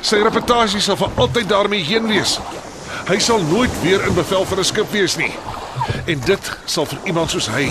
Sy 0.00 0.22
reputasie 0.22 0.80
sal 0.80 0.96
vir 0.96 1.10
altyd 1.16 1.48
daarmee 1.48 1.82
heen 1.82 2.06
wees. 2.06 2.38
Hy 3.08 3.18
sal 3.18 3.42
nooit 3.42 3.82
weer 3.82 4.06
in 4.06 4.14
bevel 4.14 4.44
van 4.44 4.58
'n 4.58 4.64
skip 4.64 4.90
wees 4.92 5.16
nie. 5.16 5.34
En 6.04 6.20
dit 6.24 6.50
sal 6.64 6.86
vir 6.86 6.98
iemand 7.04 7.30
soos 7.30 7.48
hy 7.48 7.68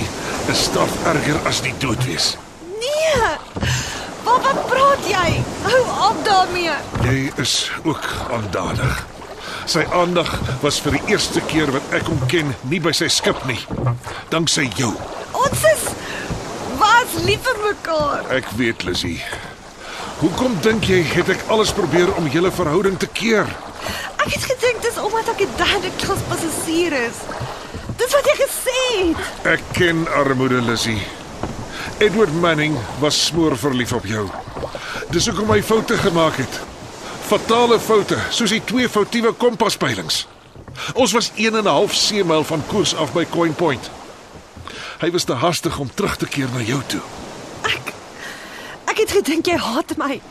'n 0.48 0.56
straf 0.56 0.92
erger 1.06 1.40
as 1.46 1.62
die 1.62 1.74
dood 1.78 2.06
wees. 2.06 2.38
Nee. 2.80 3.22
Wat 4.24 4.42
wat 4.42 4.66
praat 4.68 5.04
jy? 5.08 5.44
Hou 5.64 6.10
op 6.10 6.26
daarmee. 6.26 6.76
Jy 7.04 7.32
is 7.36 7.72
ook 7.84 8.06
aandadig. 8.32 9.06
Sy 9.66 9.84
aandag 9.92 10.40
was 10.62 10.80
vir 10.80 10.92
die 10.92 11.12
eerste 11.12 11.42
keer 11.42 11.72
wat 11.72 11.84
ek 11.92 12.08
hom 12.08 12.20
ken 12.32 12.56
nie 12.62 12.80
by 12.80 12.92
sy 12.92 13.08
skip 13.08 13.46
nie. 13.46 13.60
Danksy 14.30 14.70
jou. 14.76 14.94
Ons 15.32 15.64
is 15.74 15.84
was 16.80 17.24
lief 17.24 17.42
vir 17.44 17.60
mekaar. 17.66 18.30
Ek 18.30 18.50
weet, 18.56 18.84
Lizzie. 18.84 19.22
Hoekom 20.18 20.56
dink 20.62 20.88
jy 20.90 21.02
het 21.04 21.30
ek 21.30 21.44
alles 21.54 21.72
probeer 21.76 22.10
om 22.16 22.30
julle 22.32 22.52
verhouding 22.52 22.98
te 22.98 23.10
keer? 23.20 23.50
Ek 24.18 24.32
het 24.34 24.48
gedink 24.50 24.82
dis 24.82 24.98
omdat 24.98 25.30
ek 25.34 25.42
'n 25.46 25.58
derde 25.58 25.92
klas 26.02 26.24
passasier 26.30 26.94
is. 26.94 27.20
Dis 27.98 28.14
wat 28.14 28.28
jy 28.30 28.36
gesê 28.44 28.80
het. 28.98 29.30
Ek 29.58 29.64
ken 29.74 30.06
armoede, 30.14 30.62
Lizzie. 30.62 31.02
Edward 31.98 32.34
Manning 32.34 32.78
was 33.02 33.18
smoor 33.26 33.58
verlief 33.58 33.94
op 33.94 34.06
jou. 34.06 34.28
Dis 35.10 35.26
hoekom 35.30 35.50
hy 35.50 35.62
foute 35.66 35.98
gemaak 35.98 36.38
het. 36.38 36.60
Fatale 37.28 37.80
foute, 37.80 38.18
soos 38.30 38.54
die 38.54 38.62
twee 38.64 38.90
foutiewe 38.90 39.34
kompaspeilings. 39.34 40.28
Ons 40.94 41.16
was 41.18 41.32
1 41.36 41.56
en 41.56 41.64
'n 41.64 41.74
half 41.74 41.94
seemil 41.94 42.44
van 42.44 42.64
koers 42.68 42.96
af 42.96 43.14
by 43.14 43.26
Coin 43.26 43.56
Point. 43.56 43.90
Hy 45.00 45.12
was 45.12 45.24
te 45.24 45.34
hastig 45.34 45.80
om 45.80 45.90
terug 45.94 46.18
te 46.18 46.28
keer 46.28 46.48
na 46.54 46.62
jou 46.62 46.82
toe. 46.88 47.02
Ek 47.62 47.94
ek 48.86 48.98
het 48.98 49.12
gedink 49.12 49.46
jy 49.46 49.58
haat 49.58 49.98
my. 49.98 50.22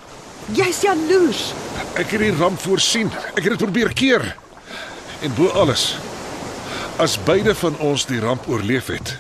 Jy's 0.55 0.81
jaloers. 0.81 1.53
Ek 1.95 2.11
het 2.11 2.21
die 2.21 2.35
ramp 2.39 2.61
voorsien. 2.61 3.11
Ek 3.35 3.43
het 3.43 3.49
dit 3.49 3.63
probeer 3.63 3.93
keer. 3.93 4.37
En 5.21 5.35
bo 5.35 5.49
alles, 5.49 5.97
as 6.97 7.19
beide 7.23 7.55
van 7.55 7.77
ons 7.79 8.07
die 8.09 8.21
ramp 8.21 8.49
oorleef 8.49 8.89
het, 8.93 9.17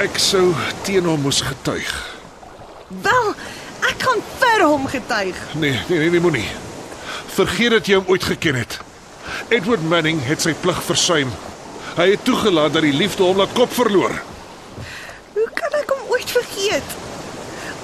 ek 0.00 0.18
sou 0.20 0.50
teen 0.84 1.08
hom 1.08 1.24
moes 1.24 1.40
getuig. 1.44 1.92
Wel, 3.02 3.32
ek 3.88 4.04
gaan 4.04 4.20
vir 4.40 4.64
hom 4.66 4.86
getuig. 4.92 5.38
Nee, 5.54 5.78
nee, 5.88 5.98
nee, 5.98 6.10
nee 6.10 6.20
moenie. 6.20 6.46
Vergeet 7.36 7.72
dat 7.78 7.88
jy 7.88 7.98
hom 8.00 8.12
ooit 8.12 8.24
geken 8.24 8.60
het. 8.60 8.78
Edward 9.48 9.82
Manning 9.88 10.20
het 10.24 10.44
sy 10.44 10.52
plig 10.60 10.78
versuim. 10.84 11.32
Hy 11.96 12.10
het 12.12 12.24
toegelaat 12.28 12.76
dat 12.76 12.84
die 12.84 12.94
liefde 12.96 13.24
hom 13.24 13.40
laat 13.40 13.52
kop 13.56 13.72
verloor. 13.72 14.12
Hoe 15.32 15.48
kan 15.56 15.80
ek 15.80 15.92
hom 15.96 16.12
ooit 16.12 16.30
vergeet? 16.30 16.96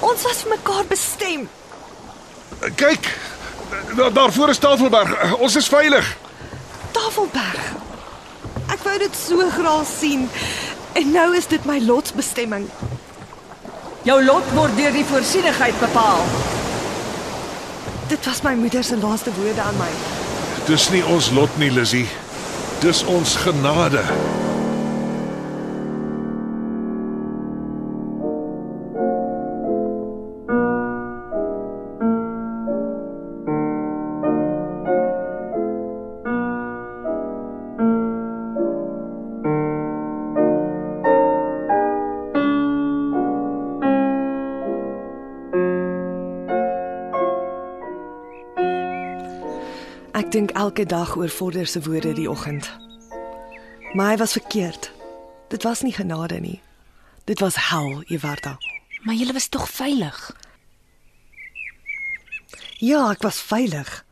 Ons 0.03 0.25
was 0.27 0.43
vir 0.43 0.53
mekaar 0.53 0.85
bestem. 0.89 1.47
Kyk, 2.77 3.09
da 3.97 4.09
daarvoor 4.13 4.53
is 4.53 4.61
Tafelberg. 4.61 5.33
Ons 5.41 5.57
is 5.59 5.69
veilig. 5.71 6.13
Tafelberg. 6.93 7.82
Ek 8.71 8.83
wou 8.83 8.97
dit 9.01 9.15
so 9.17 9.49
graag 9.57 9.87
sien. 9.87 10.29
En 10.93 11.11
nou 11.11 11.35
is 11.37 11.47
dit 11.47 11.65
my 11.65 11.79
lotsbestemming. 11.83 12.67
Jou 14.03 14.19
lot 14.23 14.53
word 14.53 14.75
deur 14.77 14.91
die 14.91 15.05
voorsienigheid 15.07 15.79
bepaal. 15.79 16.21
Dit 18.11 18.25
was 18.25 18.43
my 18.43 18.53
moeder 18.59 18.83
se 18.83 18.97
laaste 18.97 19.31
woorde 19.39 19.61
aan 19.61 19.79
my. 19.79 19.89
Dis 20.67 20.89
nie 20.91 21.03
ons 21.05 21.31
lot 21.31 21.57
nie, 21.57 21.71
Lizzie. 21.71 22.07
Dis 22.83 23.03
ons 23.07 23.35
genade. 23.35 24.03
Ek 50.13 50.29
dink 50.29 50.51
elke 50.53 50.85
dag 50.85 51.15
oor 51.17 51.29
Vorder 51.29 51.65
se 51.67 51.81
woorde 51.81 52.11
die 52.13 52.29
oggend. 52.29 52.69
Maar 53.97 54.11
hy 54.11 54.17
was 54.21 54.35
verkeerd. 54.37 54.91
Dit 55.49 55.63
was 55.65 55.81
nie 55.81 55.93
genade 55.93 56.37
nie. 56.39 56.61
Dit 57.25 57.39
was 57.41 57.57
hel, 57.69 58.03
Ewarda. 58.13 58.57
Maar 59.03 59.15
jy 59.15 59.33
was 59.33 59.47
tog 59.49 59.65
veilig. 59.69 60.19
Ja, 62.77 63.09
ek 63.09 63.25
was 63.25 63.41
veilig. 63.41 64.03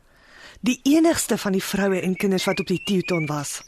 Die 0.65 0.79
enigste 0.89 1.37
van 1.37 1.53
die 1.53 1.63
vroue 1.63 2.01
en 2.01 2.17
kinders 2.17 2.49
wat 2.49 2.59
op 2.59 2.73
die 2.73 2.81
Teuton 2.83 3.29
was. 3.29 3.59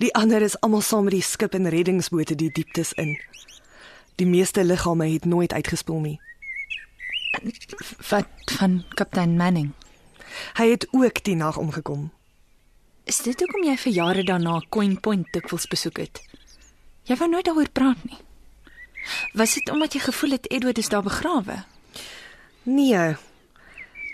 Die 0.00 0.14
ander 0.16 0.40
is 0.40 0.56
almal 0.64 0.80
saam 0.80 1.04
met 1.04 1.18
die 1.18 1.26
skip 1.26 1.52
en 1.54 1.68
reddingsbote 1.68 2.34
die 2.34 2.50
dieptes 2.52 2.94
in. 2.96 3.12
Die 4.16 4.26
meeste 4.26 4.64
liggame 4.64 5.12
het 5.12 5.28
nooit 5.28 5.52
uitgespoel 5.52 6.00
nie. 6.00 6.18
Wat 8.08 8.56
van 8.56 8.84
kaptein 8.96 9.36
Manning? 9.36 9.72
Hy 10.58 10.70
het 10.70 10.86
ook 10.90 11.22
die 11.24 11.36
nag 11.36 11.56
omgekom. 11.56 12.10
Is 13.04 13.18
dit 13.18 13.38
hoekom 13.40 13.64
jy 13.66 13.76
vir 13.76 13.92
jare 13.92 14.22
daarna 14.24 14.60
Coin 14.68 15.00
Point 15.00 15.26
dikwels 15.32 15.66
besoek 15.66 15.98
het? 15.98 16.22
Jy 17.04 17.16
wou 17.16 17.28
nooit 17.30 17.44
daaroor 17.44 17.70
praat 17.72 18.04
nie. 18.04 18.18
Was 19.34 19.54
dit 19.54 19.70
omdat 19.70 19.92
jy 19.92 20.00
gevoel 20.00 20.30
het 20.30 20.50
Edward 20.50 20.78
is 20.78 20.88
daar 20.88 21.02
begrawe? 21.02 21.64
Nee. 22.62 23.16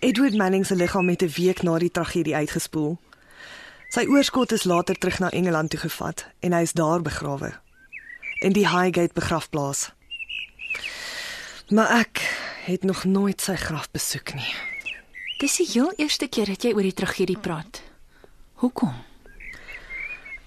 Edward 0.01 0.35
Manning 0.35 0.67
se 0.67 0.77
liggaam 0.77 1.09
het 1.09 1.23
'n 1.23 1.33
week 1.37 1.63
na 1.63 1.79
die 1.79 1.91
tragedie 1.91 2.35
uitgespoel. 2.35 2.99
Sy 3.89 4.07
oorskot 4.07 4.53
is 4.53 4.65
later 4.65 4.95
terug 4.95 5.19
na 5.19 5.31
Engeland 5.31 5.71
toe 5.71 5.81
gevat 5.81 6.27
en 6.41 6.53
hy 6.53 6.63
is 6.63 6.73
daar 6.73 7.03
begrawe 7.03 7.61
in 8.41 8.53
die 8.53 8.69
Highgate 8.69 9.15
begrafplaas. 9.15 9.93
Maar 11.69 11.91
ek 12.01 12.21
het 12.65 12.85
nog 12.85 13.05
nooit 13.05 13.41
sy 13.41 13.55
graf 13.57 13.91
besoek 13.91 14.35
nie. 14.35 14.68
Dis 15.39 15.61
die 15.61 15.69
heel 15.71 15.93
eerste 16.03 16.27
keer 16.27 16.51
dat 16.51 16.65
jy 16.67 16.73
oor 16.75 16.83
die 16.83 16.97
tragedie 16.99 17.39
praat. 17.39 17.79
Hoekom? 18.59 18.91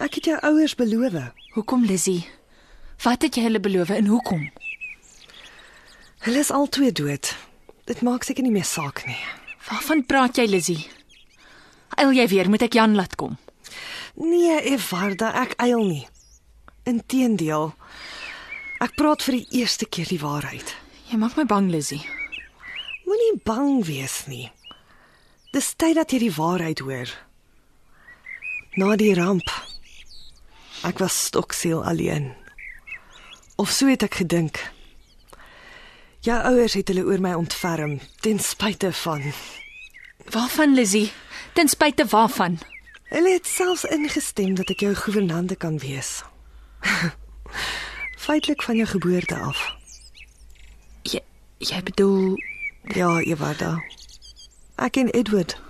Ek 0.04 0.18
het 0.18 0.28
jou 0.28 0.36
ouers 0.50 0.76
beloof. 0.76 1.16
Hoekom 1.56 1.86
Lizzie? 1.88 2.26
Wat 3.06 3.24
het 3.24 3.40
jy 3.40 3.46
hulle 3.46 3.62
beloof 3.64 3.94
en 3.96 4.12
hoekom? 4.12 4.44
Hulle 6.28 6.44
is 6.44 6.52
al 6.52 6.68
twee 6.68 6.92
dood. 6.92 7.32
Dit 7.88 8.04
maak 8.04 8.28
seker 8.28 8.44
nie 8.44 8.52
meer 8.52 8.68
saak 8.68 9.06
nie. 9.08 9.18
Waarvan 9.70 10.04
praat 10.06 10.44
jy 10.44 10.50
Lizzie? 10.52 10.84
Eil 11.96 12.12
jy 12.12 12.28
weer 12.28 12.52
moet 12.52 12.68
ek 12.68 12.76
Jan 12.76 13.00
laat 13.00 13.16
kom? 13.16 13.40
Nee, 14.20 14.60
Evarda, 14.76 15.32
ek 15.40 15.56
eil 15.64 15.88
nie. 15.88 16.06
Inteendeel. 16.84 17.72
Ek 18.84 19.00
praat 19.00 19.24
vir 19.24 19.40
die 19.40 19.62
eerste 19.64 19.88
keer 19.88 20.12
die 20.12 20.20
waarheid. 20.20 20.76
Jy 21.08 21.24
maak 21.24 21.40
my 21.40 21.48
bang 21.48 21.72
Lizzie. 21.72 22.04
Moenie 23.08 23.38
bang 23.48 23.86
wees 23.88 24.26
nie. 24.28 24.50
Dis 25.52 25.74
tyd 25.76 25.98
dat 26.00 26.14
jy 26.14 26.22
die 26.24 26.36
waarheid 26.36 26.80
hoor. 26.80 27.10
Na 28.80 28.96
die 28.96 29.14
ramp. 29.18 29.50
Ek 30.88 31.02
was 31.04 31.18
stoksiel 31.28 31.84
alleen. 31.84 32.32
Of 33.60 33.74
so 33.76 33.92
het 33.92 34.06
ek 34.08 34.22
gedink. 34.22 34.62
Jou 36.24 36.38
ouers 36.52 36.78
het 36.78 36.88
hulle 36.88 37.04
oor 37.04 37.20
my 37.20 37.34
ontferm 37.36 37.98
ten 38.24 38.40
spyte 38.40 38.94
van. 39.04 39.26
Waarvan 40.32 40.74
Lizzie? 40.78 41.12
Ten 41.54 41.68
spyte 41.68 42.06
waarvan? 42.08 42.60
Hulle 43.12 43.34
het 43.36 43.48
selfs 43.48 43.84
ingestem 43.92 44.56
dat 44.56 44.72
ek 44.72 44.86
jou 44.86 44.94
gouvernante 44.96 45.58
kan 45.60 45.82
wees. 45.84 46.22
Feitelik 48.24 48.64
van 48.64 48.80
jou 48.80 48.88
geboorte 48.88 49.36
af. 49.36 49.66
Jy 51.04 51.20
jy 51.60 51.84
bedoel 51.84 52.38
Ja, 52.96 53.20
Ewarda. 53.20 53.76
Ek 54.82 54.98
en 54.98 55.10
Edward. 55.14 55.62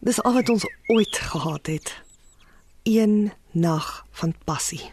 Dis 0.00 0.22
al 0.24 0.32
wat 0.32 0.48
ons 0.48 0.64
ooit 0.86 1.16
gehad 1.16 1.66
het. 1.66 1.90
Een 2.82 3.32
nag 3.52 4.06
van 4.10 4.32
passie. 4.44 4.92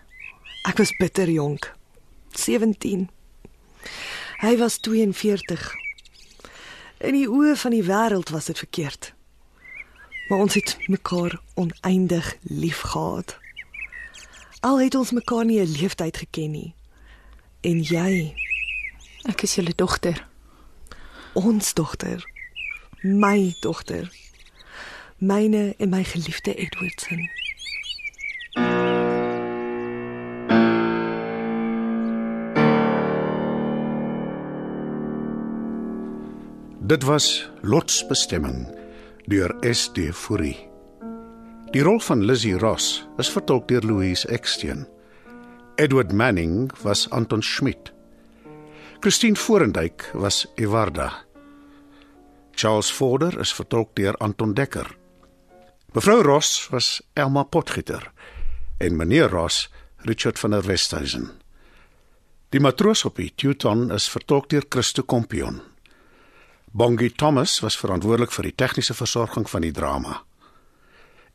Ek 0.68 0.82
was 0.82 0.92
bitter 1.00 1.30
jonk. 1.32 1.72
17. 2.36 3.08
Hy 4.44 4.54
was 4.60 4.78
42. 4.84 5.72
In 7.00 7.16
die 7.16 7.30
oë 7.32 7.56
van 7.56 7.78
die 7.78 7.86
wêreld 7.88 8.36
was 8.36 8.52
dit 8.52 8.60
verkeerd. 8.60 9.14
Maar 10.28 10.44
ons 10.44 10.60
het 10.60 10.76
mekaar 10.92 11.40
oneindig 11.56 12.36
lief 12.42 12.84
gehad. 12.92 13.38
Al 14.60 14.84
het 14.84 14.96
ons 15.00 15.16
mekaar 15.16 15.46
nie 15.46 15.62
'n 15.64 15.72
leeftyd 15.80 16.18
geken 16.18 16.52
nie. 16.52 16.76
En 17.62 17.80
jy, 17.84 18.36
ek 19.24 19.42
is 19.42 19.56
julle 19.56 19.76
dogter. 19.76 20.28
ons 21.34 21.74
dogter, 21.74 22.37
my 23.02 23.56
dogter, 23.62 24.12
myne 25.18 25.74
en 25.78 25.90
my 25.90 26.04
geliefde 26.04 26.56
Edwardson. 26.56 27.30
Dit 36.88 37.04
was 37.04 37.50
Lotsbestemming 37.62 38.68
deur 39.26 39.56
SD 39.62 40.14
Fourie. 40.14 40.70
Die 41.72 41.84
rol 41.84 42.00
van 42.00 42.24
Lizzie 42.24 42.58
Ross 42.58 43.08
is 43.18 43.30
vertolk 43.30 43.68
deur 43.68 43.84
Louise 43.84 44.28
Eksteen. 44.28 44.88
Edward 45.76 46.12
Manning 46.12 46.72
was 46.82 47.10
Anton 47.10 47.44
Schmidt. 47.44 47.92
Christine 49.00 49.36
Forendyk 49.36 50.10
was 50.14 50.48
Ewarda. 50.56 51.27
Charles 52.58 52.90
Vorder 52.92 53.40
is 53.40 53.54
vertolk 53.54 53.92
deur 53.94 54.16
Anton 54.18 54.56
Dekker. 54.58 54.88
Mevrou 55.94 56.24
Ross 56.26 56.70
was 56.74 57.04
Elma 57.14 57.44
Potgieter 57.44 58.12
en 58.82 58.96
meneer 58.98 59.30
Ross 59.30 59.70
Richard 60.10 60.40
van 60.40 60.56
der 60.56 60.66
Westhuizen. 60.66 61.30
Die 62.50 62.60
matroos 62.60 63.06
op 63.06 63.22
die 63.22 63.30
Teuton 63.36 63.92
is 63.94 64.10
vertolk 64.10 64.50
deur 64.50 64.66
Christo 64.70 65.04
Kompion. 65.04 65.62
Bongie 66.74 67.12
Thomas 67.14 67.60
was 67.62 67.78
verantwoordelik 67.78 68.34
vir 68.34 68.50
die 68.50 68.56
tegniese 68.58 68.98
versorging 68.98 69.46
van 69.50 69.62
die 69.62 69.72
drama. 69.72 70.24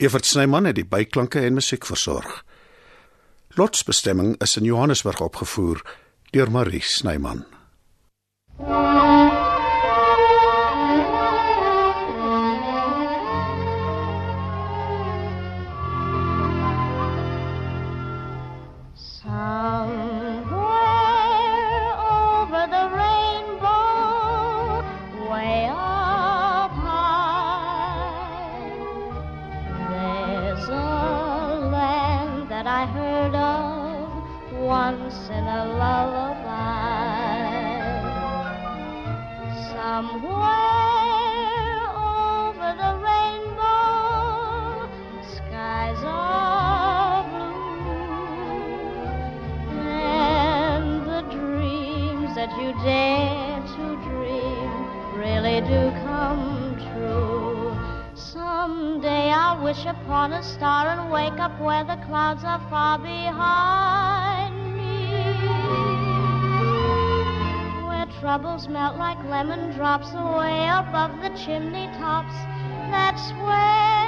Evert 0.03 0.27
Snyman 0.27 0.66
het 0.66 0.81
die 0.81 0.89
byklanke 0.89 1.47
en 1.47 1.55
musiek 1.55 1.87
versorg. 1.87 2.41
Lotsbestemming 3.55 4.35
is 4.43 4.59
in 4.59 4.66
Johannesburg 4.66 5.23
opgevoer 5.23 5.87
deur 6.35 6.51
Marie 6.51 6.83
Snyman. 6.83 7.47
at 60.33 60.41
a 60.41 60.43
star 60.43 60.89
and 60.89 61.11
wake 61.11 61.39
up 61.39 61.59
where 61.61 61.85
the 61.85 61.97
clouds 62.07 62.45
are 62.45 62.61
far 62.70 62.99
behind 62.99 64.55
me. 64.76 65.12
Where 67.87 68.07
troubles 68.20 68.68
melt 68.68 68.97
like 68.97 69.22
lemon 69.24 69.74
drops 69.76 70.12
away 70.14 70.68
above 70.68 71.20
the 71.22 71.30
chimney 71.45 71.87
tops. 71.99 72.35
That's 72.91 73.33
where. 73.43 74.02